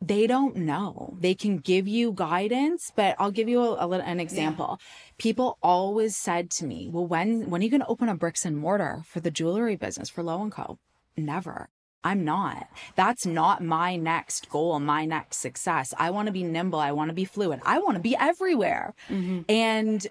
they 0.00 0.26
don't 0.26 0.56
know. 0.56 1.16
They 1.20 1.34
can 1.34 1.58
give 1.58 1.86
you 1.86 2.12
guidance, 2.12 2.90
but 2.96 3.14
I'll 3.18 3.30
give 3.30 3.48
you 3.48 3.62
a, 3.62 3.86
a 3.86 3.90
an 3.90 4.20
example. 4.20 4.78
Yeah. 4.78 4.86
People 5.18 5.58
always 5.62 6.16
said 6.16 6.50
to 6.52 6.66
me, 6.66 6.88
"Well, 6.90 7.06
when 7.06 7.48
when 7.50 7.60
are 7.60 7.64
you 7.64 7.70
going 7.70 7.80
to 7.80 7.86
open 7.86 8.08
a 8.08 8.14
bricks 8.14 8.44
and 8.44 8.56
mortar 8.56 9.02
for 9.06 9.20
the 9.20 9.30
jewelry 9.30 9.76
business 9.76 10.08
for 10.08 10.22
Lo 10.22 10.42
and 10.42 10.52
Co?" 10.52 10.78
Never. 11.16 11.68
I'm 12.06 12.24
not. 12.24 12.68
That's 12.94 13.26
not 13.26 13.62
my 13.62 13.96
next 13.96 14.48
goal, 14.48 14.78
my 14.80 15.04
next 15.04 15.38
success. 15.38 15.92
I 15.98 16.10
want 16.10 16.26
to 16.26 16.32
be 16.32 16.44
nimble. 16.44 16.78
I 16.78 16.92
want 16.92 17.08
to 17.10 17.14
be 17.14 17.24
fluid. 17.24 17.60
I 17.64 17.78
want 17.80 17.96
to 17.96 18.02
be 18.02 18.14
everywhere. 18.16 18.94
Mm-hmm. 19.08 19.40
And 19.48 20.06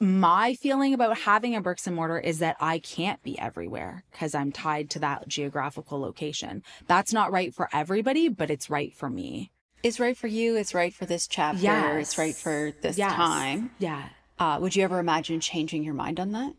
my 0.00 0.54
feeling 0.54 0.92
about 0.94 1.18
having 1.18 1.56
a 1.56 1.60
bricks 1.60 1.86
and 1.86 1.96
mortar 1.96 2.18
is 2.18 2.38
that 2.38 2.56
I 2.60 2.78
can't 2.78 3.22
be 3.22 3.38
everywhere 3.38 4.04
because 4.12 4.34
I'm 4.34 4.52
tied 4.52 4.90
to 4.90 4.98
that 5.00 5.26
geographical 5.26 5.98
location. 5.98 6.62
That's 6.86 7.12
not 7.12 7.32
right 7.32 7.52
for 7.54 7.68
everybody, 7.72 8.28
but 8.28 8.50
it's 8.50 8.68
right 8.70 8.94
for 8.94 9.08
me. 9.10 9.50
It's 9.82 9.98
right 9.98 10.16
for 10.16 10.26
you. 10.26 10.56
It's 10.56 10.74
right 10.74 10.92
for 10.94 11.06
this 11.06 11.26
chapter. 11.26 11.62
Yes. 11.62 12.08
It's 12.08 12.18
right 12.18 12.34
for 12.34 12.72
this 12.82 12.98
Yes. 12.98 13.12
time. 13.14 13.70
Yeah. 13.78 14.08
Uh, 14.38 14.58
would 14.60 14.76
you 14.76 14.84
ever 14.84 14.98
imagine 14.98 15.40
changing 15.40 15.82
your 15.82 15.94
mind 15.94 16.20
on 16.20 16.30
that? 16.32 16.52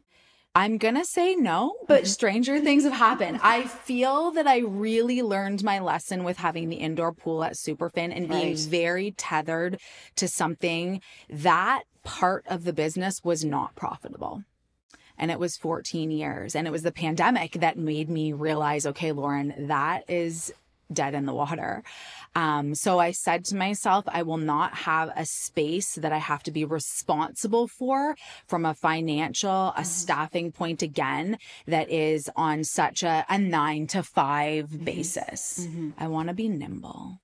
I'm 0.55 0.77
gonna 0.77 1.05
say 1.05 1.35
no, 1.35 1.75
but 1.87 2.03
mm-hmm. 2.03 2.07
stranger 2.07 2.59
things 2.59 2.83
have 2.83 2.93
happened. 2.93 3.39
I 3.43 3.63
feel 3.65 4.31
that 4.31 4.47
I 4.47 4.59
really 4.59 5.21
learned 5.21 5.63
my 5.63 5.79
lesson 5.79 6.23
with 6.23 6.37
having 6.37 6.69
the 6.69 6.77
indoor 6.77 7.13
pool 7.13 7.43
at 7.43 7.53
Superfin 7.53 8.15
and 8.15 8.27
being 8.27 8.55
Right. 8.55 8.57
very 8.57 9.11
tethered 9.11 9.79
to 10.15 10.27
something 10.27 11.01
that 11.29 11.83
part 12.03 12.45
of 12.47 12.63
the 12.63 12.73
business 12.73 13.23
was 13.23 13.45
not 13.45 13.75
profitable. 13.75 14.43
And 15.17 15.29
it 15.29 15.39
was 15.39 15.57
14 15.57 16.11
years. 16.11 16.55
And 16.55 16.65
it 16.65 16.71
was 16.71 16.83
the 16.83 16.91
pandemic 16.91 17.53
that 17.53 17.77
made 17.77 18.09
me 18.09 18.31
realize, 18.31 18.85
okay, 18.87 19.11
Lauren, 19.11 19.67
that 19.67 20.09
is 20.09 20.53
dead 20.91 21.13
in 21.13 21.25
the 21.25 21.33
water. 21.33 21.83
Um, 22.35 22.75
so 22.75 22.99
I 22.99 23.11
said 23.11 23.45
to 23.45 23.55
myself, 23.55 24.05
I 24.07 24.23
will 24.23 24.37
not 24.37 24.73
have 24.73 25.11
a 25.15 25.25
space 25.25 25.95
that 25.95 26.11
I 26.11 26.17
have 26.17 26.43
to 26.43 26.51
be 26.51 26.65
responsible 26.65 27.67
for 27.67 28.15
from 28.47 28.65
a 28.65 28.73
financial, 28.73 29.69
a 29.69 29.73
mm-hmm. 29.73 29.83
staffing 29.83 30.51
point 30.51 30.81
again, 30.81 31.37
that 31.65 31.89
is 31.89 32.29
on 32.35 32.63
such 32.63 33.03
a, 33.03 33.25
a 33.29 33.37
nine 33.37 33.87
to 33.87 34.03
5 34.03 34.65
mm-hmm. 34.65 34.83
basis. 34.83 35.67
Mm-hmm. 35.67 35.89
I 35.97 36.07
want 36.07 36.29
to 36.29 36.33
be 36.33 36.49
nimble. 36.49 37.19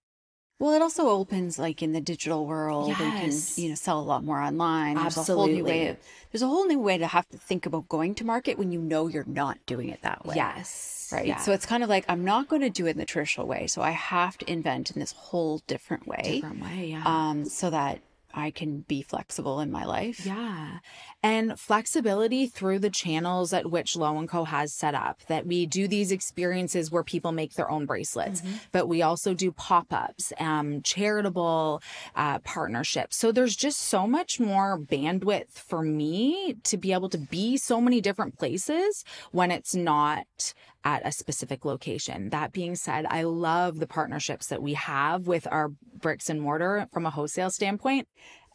Well, 0.65 0.73
it 0.73 0.81
also 0.81 1.09
opens 1.09 1.59
like 1.59 1.83
in 1.83 1.93
the 1.93 2.01
digital 2.01 2.47
world 2.47 2.87
Yes. 2.87 3.53
can, 3.53 3.63
you 3.63 3.69
know, 3.69 3.75
sell 3.75 3.99
a 3.99 4.01
lot 4.01 4.23
more 4.23 4.41
online. 4.41 4.95
There's 4.95 5.15
a 5.15 5.23
whole 5.23 5.45
new 5.45 5.63
way 5.63 5.81
Absolutely. 5.81 5.87
of, 5.89 5.97
there's 6.31 6.41
a 6.41 6.47
whole 6.47 6.65
new 6.65 6.79
way 6.79 6.97
to 6.97 7.05
have 7.05 7.29
to 7.29 7.37
think 7.37 7.67
about 7.67 7.87
going 7.87 8.15
to 8.15 8.25
market 8.25 8.57
when 8.57 8.71
you 8.71 8.81
know 8.81 9.05
you're 9.07 9.27
not 9.27 9.63
doing 9.67 9.89
it 9.89 10.01
that 10.01 10.25
way. 10.25 10.33
Yes. 10.37 11.11
Right. 11.13 11.27
Yeah. 11.27 11.37
So 11.37 11.51
it's 11.51 11.67
kind 11.67 11.83
of 11.83 11.89
like 11.89 12.03
I'm 12.09 12.25
not 12.25 12.47
going 12.47 12.63
to 12.63 12.71
do 12.71 12.87
it 12.87 12.91
in 12.91 12.97
the 12.97 13.05
traditional 13.05 13.45
way. 13.45 13.67
So 13.67 13.83
I 13.83 13.91
have 13.91 14.39
to 14.39 14.51
invent 14.51 14.89
in 14.89 14.99
this 14.99 15.11
whole 15.11 15.61
different 15.67 16.07
way. 16.07 16.41
different 16.41 16.63
way. 16.63 16.87
Yeah. 16.87 17.03
Um, 17.05 17.45
so 17.45 17.69
that 17.69 17.99
I 18.35 18.51
can 18.51 18.81
be 18.81 19.01
flexible 19.01 19.59
in 19.61 19.71
my 19.71 19.85
life. 19.85 20.25
Yeah. 20.25 20.79
And 21.23 21.59
flexibility 21.59 22.45
through 22.45 22.79
the 22.79 22.89
channels 22.89 23.53
at 23.53 23.71
which 23.71 23.95
Lo 23.95 24.17
and 24.17 24.29
Co 24.29 24.43
has 24.43 24.73
set 24.73 24.93
up 24.93 25.21
that 25.27 25.47
we 25.47 25.65
do 25.65 25.87
these 25.87 26.11
experiences 26.11 26.91
where 26.91 27.03
people 27.03 27.31
make 27.31 27.53
their 27.53 27.71
own 27.71 27.85
bracelets, 27.85 28.43
but 28.71 28.87
we 28.87 29.01
also 29.01 29.33
do 29.33 29.51
pop-ups, 29.51 30.33
um, 30.39 30.81
charitable 30.83 31.81
uh, 32.15 32.39
partnerships. 32.39 33.17
So 33.17 33.31
there's 33.31 33.55
just 33.55 33.79
so 33.79 34.05
much 34.05 34.39
more 34.39 34.77
bandwidth 34.77 35.53
for 35.53 35.81
me 35.81 36.57
to 36.63 36.77
be 36.77 36.93
able 36.93 37.09
to 37.09 37.17
be 37.17 37.57
so 37.57 37.81
many 37.81 38.01
different 38.01 38.37
places 38.37 39.03
when 39.31 39.49
it's 39.49 39.73
not 39.73 40.53
at 40.85 41.05
a 41.05 41.11
specific 41.11 41.65
location. 41.65 42.29
That 42.29 42.53
being 42.53 42.75
said, 42.75 43.05
I 43.09 43.23
love 43.23 43.79
the 43.79 43.87
partnerships 43.87 44.47
that 44.47 44.61
we 44.61 44.75
have 44.75 45.27
with 45.27 45.47
our 45.51 45.71
bricks 45.99 46.29
and 46.29 46.39
mortar 46.39 46.87
from 46.93 47.05
a 47.05 47.09
wholesale 47.09 47.49
standpoint. 47.49 48.07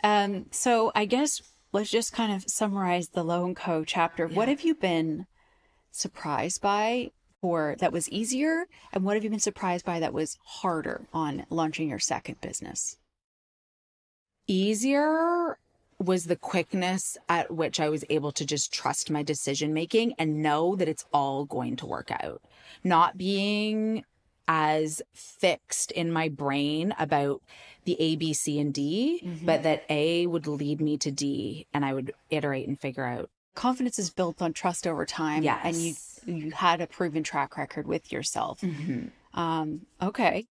Um, 0.02 0.46
so 0.50 0.92
I 0.94 1.04
guess 1.04 1.42
let's 1.72 1.90
just 1.90 2.12
kind 2.12 2.32
of 2.32 2.48
summarize 2.48 3.08
the 3.08 3.24
Lo 3.24 3.44
and 3.44 3.56
Co 3.56 3.84
chapter. 3.84 4.26
What 4.26 4.48
have 4.48 4.62
you 4.62 4.74
been 4.74 5.26
surprised 5.90 6.62
by 6.62 7.10
or 7.42 7.76
that 7.80 7.92
was 7.92 8.08
easier? 8.08 8.66
And 8.92 9.04
what 9.04 9.16
have 9.16 9.24
you 9.24 9.30
been 9.30 9.40
surprised 9.40 9.84
by 9.84 10.00
that 10.00 10.14
was 10.14 10.38
harder 10.44 11.06
on 11.12 11.44
launching 11.50 11.90
your 11.90 11.98
second 11.98 12.40
business? 12.40 12.96
easier 14.50 15.58
was 16.02 16.24
the 16.24 16.36
quickness 16.36 17.16
at 17.28 17.50
which 17.52 17.78
I 17.78 17.88
was 17.90 18.04
able 18.08 18.32
to 18.32 18.44
just 18.46 18.72
trust 18.72 19.10
my 19.10 19.22
decision 19.22 19.74
making 19.74 20.14
and 20.18 20.42
know 20.42 20.74
that 20.76 20.88
it's 20.88 21.04
all 21.12 21.44
going 21.44 21.76
to 21.76 21.86
work 21.86 22.10
out. 22.10 22.40
Not 22.82 23.18
being 23.18 24.04
as 24.48 25.02
fixed 25.12 25.92
in 25.92 26.10
my 26.10 26.28
brain 26.28 26.94
about 26.98 27.42
the 27.84 27.96
A, 28.00 28.16
B, 28.16 28.32
C, 28.32 28.58
and 28.58 28.72
D, 28.74 29.20
but 29.44 29.62
that 29.62 29.84
A 29.90 30.26
would 30.26 30.46
lead 30.46 30.80
me 30.80 30.96
to 30.98 31.10
D 31.10 31.66
and 31.72 31.84
I 31.84 31.92
would 31.94 32.12
iterate 32.30 32.66
and 32.66 32.80
figure 32.80 33.04
out. 33.04 33.30
Confidence 33.54 33.98
is 33.98 34.10
built 34.10 34.40
on 34.40 34.52
trust 34.52 34.86
over 34.86 35.04
time. 35.04 35.42
And 35.64 35.76
you 35.76 35.94
you 36.26 36.50
had 36.52 36.80
a 36.80 36.86
proven 36.86 37.22
track 37.22 37.56
record 37.56 37.86
with 37.86 38.10
yourself. 38.10 38.62
Um, 39.34 39.82
okay. 40.00 40.46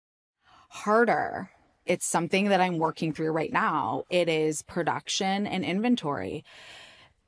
harder. 0.69 1.49
It's 1.87 2.05
something 2.05 2.49
that 2.49 2.61
I'm 2.61 2.77
working 2.77 3.13
through 3.13 3.31
right 3.31 3.51
now. 3.51 4.03
It 4.09 4.29
is 4.29 4.61
production 4.61 5.47
and 5.47 5.63
inventory. 5.63 6.43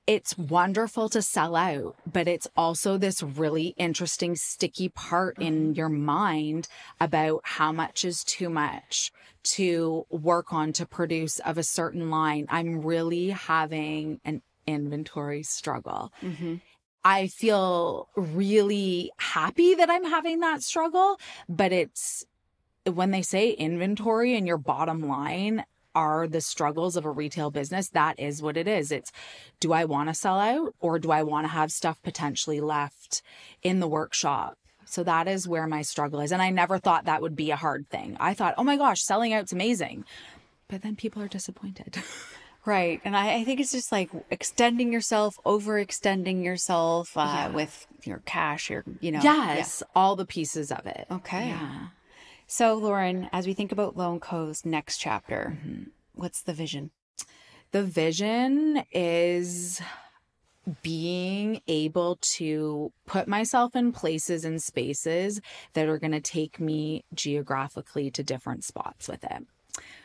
It's 0.05 0.35
wonderful 0.37 1.07
to 1.09 1.21
sell 1.21 1.55
out, 1.55 1.95
but 2.11 2.27
it's 2.27 2.47
also 2.57 2.97
this 2.97 3.21
really 3.21 3.75
interesting, 3.77 4.35
sticky 4.35 4.89
part 4.89 5.37
in 5.37 5.53
mm-hmm. 5.53 5.71
your 5.73 5.89
mind 5.89 6.67
about 6.99 7.41
how 7.43 7.71
much 7.71 8.03
is 8.03 8.23
too 8.23 8.49
much 8.49 9.11
to 9.43 10.05
work 10.09 10.51
on 10.51 10.73
to 10.73 10.85
produce 10.87 11.37
of 11.39 11.59
a 11.59 11.63
certain 11.63 12.09
line. 12.09 12.47
I'm 12.49 12.81
really 12.81 13.29
having 13.29 14.19
an 14.25 14.41
inventory 14.65 15.43
struggle. 15.43 16.11
Mm-hmm. 16.23 16.55
I 17.03 17.27
feel 17.27 18.09
really 18.15 19.11
happy 19.17 19.75
that 19.75 19.89
I'm 19.89 20.03
having 20.03 20.39
that 20.39 20.63
struggle, 20.63 21.19
but 21.47 21.71
it's 21.71 22.25
when 22.85 23.11
they 23.11 23.21
say 23.21 23.51
inventory 23.51 24.35
and 24.35 24.47
your 24.47 24.57
bottom 24.57 25.07
line 25.07 25.63
are 25.95 26.27
the 26.27 26.41
struggles 26.41 26.95
of 26.95 27.05
a 27.05 27.11
retail 27.11 27.51
business, 27.51 27.89
that 27.89 28.19
is 28.19 28.41
what 28.41 28.57
it 28.57 28.67
is. 28.67 28.91
It's 28.91 29.11
do 29.59 29.73
I 29.73 29.85
want 29.85 30.09
to 30.09 30.13
sell 30.13 30.39
out 30.39 30.73
or 30.79 30.99
do 30.99 31.11
I 31.11 31.23
want 31.23 31.45
to 31.45 31.51
have 31.51 31.71
stuff 31.71 32.01
potentially 32.01 32.61
left 32.61 33.21
in 33.63 33.79
the 33.79 33.87
workshop? 33.87 34.57
So 34.85 35.03
that 35.03 35.27
is 35.27 35.47
where 35.47 35.67
my 35.67 35.81
struggle 35.81 36.19
is. 36.19 36.31
And 36.31 36.41
I 36.41 36.49
never 36.49 36.79
thought 36.79 37.05
that 37.05 37.21
would 37.21 37.35
be 37.35 37.51
a 37.51 37.55
hard 37.55 37.89
thing. 37.89 38.17
I 38.19 38.33
thought, 38.33 38.55
oh 38.57 38.63
my 38.63 38.77
gosh, 38.77 39.01
selling 39.03 39.33
out's 39.33 39.53
amazing. 39.53 40.05
But 40.67 40.81
then 40.81 40.95
people 40.95 41.21
are 41.21 41.27
disappointed. 41.27 42.01
Right. 42.65 43.01
And 43.05 43.15
I, 43.15 43.35
I 43.35 43.43
think 43.45 43.59
it's 43.59 43.71
just 43.71 43.91
like 43.91 44.11
extending 44.29 44.91
yourself, 44.91 45.39
overextending 45.45 46.43
yourself 46.43 47.15
uh, 47.15 47.49
with 47.53 47.87
your 48.03 48.21
cash, 48.25 48.69
your, 48.69 48.83
you 48.99 49.11
know. 49.11 49.21
yeah. 49.23 49.55
yes, 49.55 49.81
all 49.95 50.15
the 50.15 50.25
pieces 50.25 50.71
of 50.71 50.85
it. 50.85 51.07
Okay. 51.09 51.47
Yeah. 51.47 51.87
So, 52.51 52.73
Lauren, 52.73 53.29
as 53.31 53.45
we 53.45 53.53
think 53.53 53.71
about 53.71 53.95
Lo 53.95 54.11
and 54.11 54.19
Co's 54.19 54.65
next 54.65 54.97
chapter, 54.97 55.55
mm-hmm. 55.55 55.83
what's 56.15 56.41
the 56.41 56.51
vision? 56.51 56.89
The 57.73 57.83
vision 57.83 58.83
is 58.91 59.79
being 60.81 61.61
able 61.67 62.17
to 62.37 62.91
put 63.05 63.27
myself 63.27 63.75
in 63.75 63.91
places 63.91 64.45
and 64.45 64.63
spaces 64.63 65.39
that 65.73 65.87
are 65.87 65.99
going 65.99 66.11
to 66.11 66.19
take 66.19 66.59
me 66.59 67.03
geographically 67.13 68.09
to 68.09 68.23
different 68.23 68.63
spots 68.63 69.07
with 69.07 69.23
it. 69.23 69.45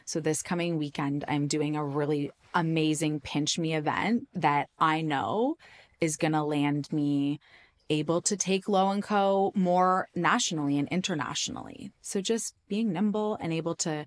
So, 0.05 0.21
this 0.21 0.43
coming 0.43 0.77
weekend, 0.77 1.25
I'm 1.27 1.47
doing 1.47 1.77
a 1.77 1.85
really 1.85 2.31
amazing 2.55 3.21
Pinch 3.21 3.59
Me 3.59 3.75
event 3.75 4.29
that 4.35 4.69
I 4.79 5.01
know 5.01 5.57
is 5.99 6.19
going 6.19 6.33
to 6.33 6.43
land 6.43 6.93
me 6.93 7.41
able 7.91 8.21
to 8.23 8.37
take 8.37 8.69
Lo 8.69 8.91
and 8.91 9.03
Co 9.03 9.53
more 9.55 10.09
nationally 10.15 10.79
and 10.79 10.89
internationally. 10.89 11.93
So, 12.01 12.21
just 12.21 12.55
being 12.69 12.93
nimble 12.93 13.37
and 13.41 13.53
able 13.53 13.75
to 13.77 14.07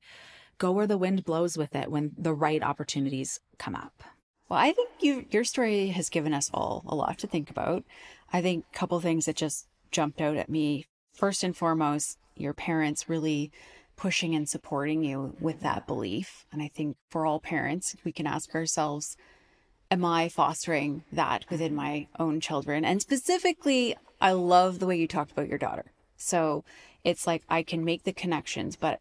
go 0.58 0.72
where 0.72 0.88
the 0.88 0.98
wind 0.98 1.24
blows 1.24 1.58
with 1.58 1.76
it 1.76 1.92
when 1.92 2.12
the 2.18 2.34
right 2.34 2.64
opportunities 2.64 3.40
come 3.58 3.76
up. 3.76 4.04
Well, 4.50 4.60
I 4.60 4.72
think 4.72 4.90
you 5.00 5.26
your 5.30 5.44
story 5.44 5.88
has 5.90 6.10
given 6.10 6.34
us 6.34 6.50
all 6.54 6.84
a 6.88 6.96
lot 6.96 7.20
to 7.20 7.28
think 7.28 7.50
about. 7.50 7.84
I 8.32 8.42
think 8.42 8.66
a 8.74 8.78
couple 8.78 9.00
things 9.00 9.26
that 9.26 9.36
just 9.36 9.68
jumped 9.92 10.22
out 10.22 10.38
at 10.38 10.50
me. 10.50 10.86
First 11.14 11.44
and 11.44 11.56
foremost, 11.56 12.18
your 12.36 12.54
parents 12.54 13.10
really 13.10 13.52
pushing 13.96 14.36
and 14.36 14.48
supporting 14.48 15.04
you 15.04 15.36
with 15.40 15.62
that 15.62 15.88
belief. 15.88 16.46
And 16.52 16.62
I 16.62 16.68
think 16.68 16.98
for 17.10 17.26
all 17.26 17.40
parents, 17.40 17.96
we 18.04 18.12
can 18.12 18.28
ask 18.28 18.54
ourselves, 18.54 19.18
am 19.90 20.04
I 20.06 20.30
fostering 20.30 21.04
that 21.12 21.46
within 21.50 21.76
my 21.76 22.08
own 22.20 22.40
children? 22.40 22.84
And 22.86 23.02
specifically, 23.02 23.96
I 24.20 24.32
love 24.32 24.80
the 24.80 24.86
way 24.88 24.98
you 24.98 25.08
talked 25.08 25.32
about 25.32 25.48
your 25.48 25.58
daughter. 25.58 25.86
So 26.18 26.64
it's 27.04 27.28
like 27.28 27.44
I 27.50 27.64
can 27.64 27.86
make 27.86 28.04
the 28.04 28.14
connections, 28.14 28.76
but 28.76 29.00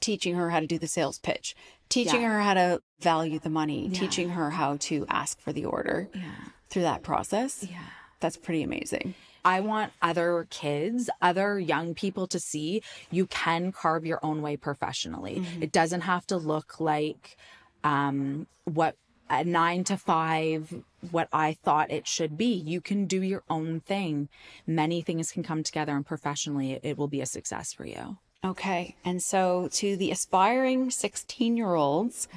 teaching 0.00 0.34
her 0.34 0.50
how 0.50 0.60
to 0.60 0.66
do 0.66 0.78
the 0.78 0.86
sales 0.88 1.18
pitch, 1.18 1.54
teaching 1.88 2.20
Yeah. 2.20 2.28
her 2.32 2.40
how 2.42 2.54
to 2.54 2.80
value 3.00 3.38
the 3.38 3.48
money, 3.50 3.88
teaching 3.88 4.30
her 4.30 4.50
how 4.50 4.76
to 4.78 5.06
ask 5.08 5.40
for 5.40 5.52
the 5.52 5.64
order 5.64 6.08
Yeah. 6.14 6.22
through 6.68 6.82
that 6.82 7.02
process. 7.02 7.64
Yeah. 7.68 7.78
That's 8.20 8.36
pretty 8.36 8.62
amazing. 8.62 9.14
I 9.44 9.60
want 9.60 9.92
other 10.02 10.46
kids, 10.50 11.08
other 11.22 11.58
young 11.60 11.94
people 11.94 12.26
to 12.28 12.40
see 12.40 12.82
you 13.12 13.26
can 13.26 13.70
carve 13.72 14.04
your 14.04 14.18
own 14.24 14.42
way 14.42 14.56
professionally. 14.56 15.46
It 15.60 15.70
doesn't 15.70 16.00
have 16.02 16.26
to 16.26 16.36
look 16.36 16.80
like 16.80 17.36
um, 17.84 18.48
what 18.64 18.96
a 19.28 19.44
nine 19.44 19.84
to 19.84 19.96
five, 19.96 20.82
what 21.10 21.28
I 21.32 21.56
thought 21.62 21.90
it 21.90 22.06
should 22.06 22.36
be. 22.36 22.52
You 22.52 22.80
can 22.80 23.06
do 23.06 23.22
your 23.22 23.42
own 23.48 23.80
thing. 23.80 24.28
Many 24.66 25.02
things 25.02 25.32
can 25.32 25.42
come 25.42 25.62
together, 25.62 25.94
and 25.94 26.06
professionally, 26.06 26.78
it, 26.82 26.96
will 26.96 27.08
be 27.08 27.20
a 27.20 27.26
success 27.26 27.72
for 27.72 27.86
you. 27.86 28.18
Okay. 28.44 28.96
And 29.04 29.22
so 29.22 29.68
to 29.72 29.96
the 29.96 30.10
aspiring 30.10 30.90
16 30.90 31.56
year 31.56 31.74
olds 31.74 32.28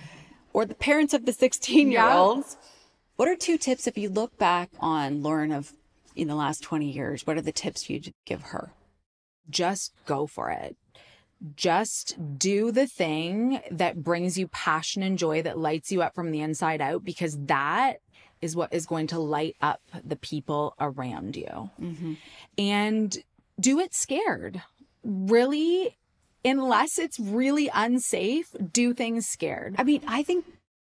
or 0.54 0.66
the 0.66 0.76
parents 0.76 1.14
of 1.14 1.26
the 1.26 1.34
16 1.34 1.92
year 1.92 2.10
olds, 2.10 2.58
what 3.16 3.28
are 3.28 3.36
two 3.36 3.58
tips 3.58 3.86
if 3.86 3.98
you 3.98 4.10
look 4.10 4.38
back 4.38 4.70
on 4.80 5.22
Lauren 5.22 5.52
of 5.52 5.74
in 6.16 6.28
the 6.28 6.36
last 6.36 6.64
20 6.64 6.90
years? 6.90 7.28
What 7.28 7.38
are 7.38 7.42
the 7.42 7.52
tips 7.52 7.90
you'd 7.90 8.14
give 8.26 8.42
her? 8.44 8.74
just 9.50 9.94
go 10.06 10.28
for 10.28 10.50
it. 10.52 10.78
Just 11.56 12.18
do 12.38 12.72
the 12.72 12.88
thing 12.88 13.62
that 13.72 14.04
brings 14.04 14.38
you 14.38 14.48
passion 14.48 15.04
and 15.04 15.18
joy 15.18 15.42
that 15.42 15.58
lights 15.58 15.92
you 15.92 16.02
up 16.02 16.14
from 16.14 16.32
the 16.32 16.42
inside 16.42 16.82
out 16.82 17.04
because 17.04 17.38
that 17.46 18.02
is 18.42 18.56
what 18.56 18.74
is 18.74 18.86
going 18.86 19.08
to 19.08 19.20
light 19.20 19.56
up 19.62 19.82
the 20.04 20.16
people 20.16 20.76
around 20.80 21.36
you. 21.36 21.70
Mm-hmm. 21.80 22.14
And 22.58 23.18
do 23.60 23.80
it 23.80 23.94
scared. 23.94 24.62
Really, 25.04 25.98
unless 26.44 27.00
it's 27.00 27.20
really 27.20 27.70
unsafe, 27.74 28.56
do 28.72 28.94
things 28.94 29.28
scared. 29.28 29.76
I 29.78 29.84
mean, 29.84 30.02
I 30.08 30.24
think 30.24 30.46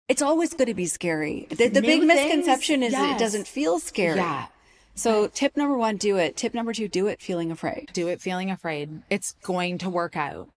it's 0.08 0.22
always 0.22 0.54
going 0.54 0.68
to 0.68 0.74
be 0.74 0.88
scary. 0.88 1.48
The, 1.50 1.68
the 1.68 1.82
big 1.82 2.02
things, 2.02 2.06
misconception 2.06 2.84
is 2.84 2.94
yes. 2.94 3.16
it 3.16 3.24
doesn't 3.24 3.48
feel 3.48 3.80
scary. 3.80 4.18
Yeah. 4.18 4.48
So 4.96 5.28
tip 5.28 5.58
number 5.58 5.78
one, 5.78 5.98
do 5.98 6.18
it. 6.18 6.36
Tip 6.38 6.54
number 6.54 6.74
two, 6.74 6.88
do 6.88 7.08
it 7.08 7.22
feeling 7.22 7.52
afraid. 7.52 7.90
Do 7.94 8.08
it 8.08 8.22
feeling 8.22 8.52
afraid. 8.52 9.02
It's 9.10 9.34
going 9.42 9.78
to 9.80 9.90
work 9.90 10.16
out. 10.16 10.50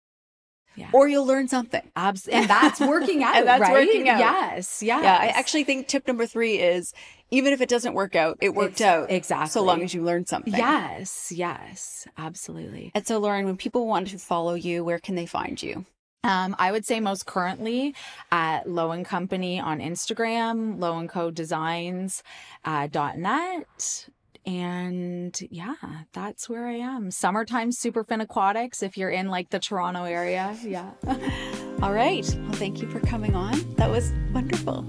Yeah. 0.74 0.88
Or 0.92 1.06
you'll 1.06 1.26
learn 1.26 1.48
something. 1.48 1.82
Abs- 1.96 2.28
and 2.28 2.48
that's 2.48 2.80
working 2.80 3.22
out. 3.24 3.36
and 3.36 3.46
that's 3.46 3.60
right? 3.60 3.72
working 3.72 4.08
out. 4.08 4.18
Yes. 4.18 4.82
Yes. 4.82 5.04
Yeah. 5.04 5.18
I 5.20 5.26
actually 5.26 5.64
think 5.64 5.86
tip 5.86 6.06
number 6.06 6.26
three 6.26 6.58
is 6.58 6.94
even 7.30 7.52
if 7.52 7.60
it 7.60 7.68
doesn't 7.68 7.94
work 7.94 8.16
out, 8.16 8.38
it 8.40 8.54
worked 8.54 8.72
it's, 8.72 8.80
out. 8.80 9.10
Exactly. 9.10 9.50
So 9.50 9.62
long 9.62 9.82
as 9.82 9.92
you 9.92 10.02
learn 10.02 10.26
something. 10.26 10.54
Yes. 10.54 11.30
Yes. 11.34 12.06
Absolutely. 12.16 12.90
And 12.94 13.06
so, 13.06 13.18
Lauren, 13.18 13.44
when 13.44 13.56
people 13.56 13.86
want 13.86 14.08
to 14.08 14.18
follow 14.18 14.54
you, 14.54 14.84
where 14.84 14.98
can 14.98 15.14
they 15.14 15.26
find 15.26 15.62
you? 15.62 15.84
Um, 16.24 16.54
I 16.58 16.70
would 16.70 16.86
say 16.86 17.00
most 17.00 17.26
currently 17.26 17.94
at 18.30 18.68
Lo 18.68 18.92
and 18.92 19.04
Company 19.04 19.58
on 19.58 19.80
Instagram, 19.80 20.78
Lo 20.78 20.96
and 20.98 21.08
Co 21.08 21.30
Designs 21.30 22.22
uh, 22.64 22.86
.net. 23.16 24.08
And 24.44 25.38
yeah, 25.50 25.74
that's 26.12 26.48
where 26.48 26.66
I 26.66 26.74
am. 26.74 27.10
Summertime 27.10 27.70
Superfin 27.70 28.20
Aquatics 28.20 28.82
if 28.82 28.96
you're 28.96 29.10
in 29.10 29.28
like 29.28 29.50
the 29.50 29.58
Toronto 29.58 30.04
area. 30.04 30.56
Yeah. 30.62 30.90
All 31.82 31.92
right. 31.92 32.26
Well, 32.42 32.52
thank 32.52 32.82
you 32.82 32.90
for 32.90 33.00
coming 33.00 33.34
on. 33.34 33.74
That 33.76 33.90
was 33.90 34.12
wonderful. 34.32 34.84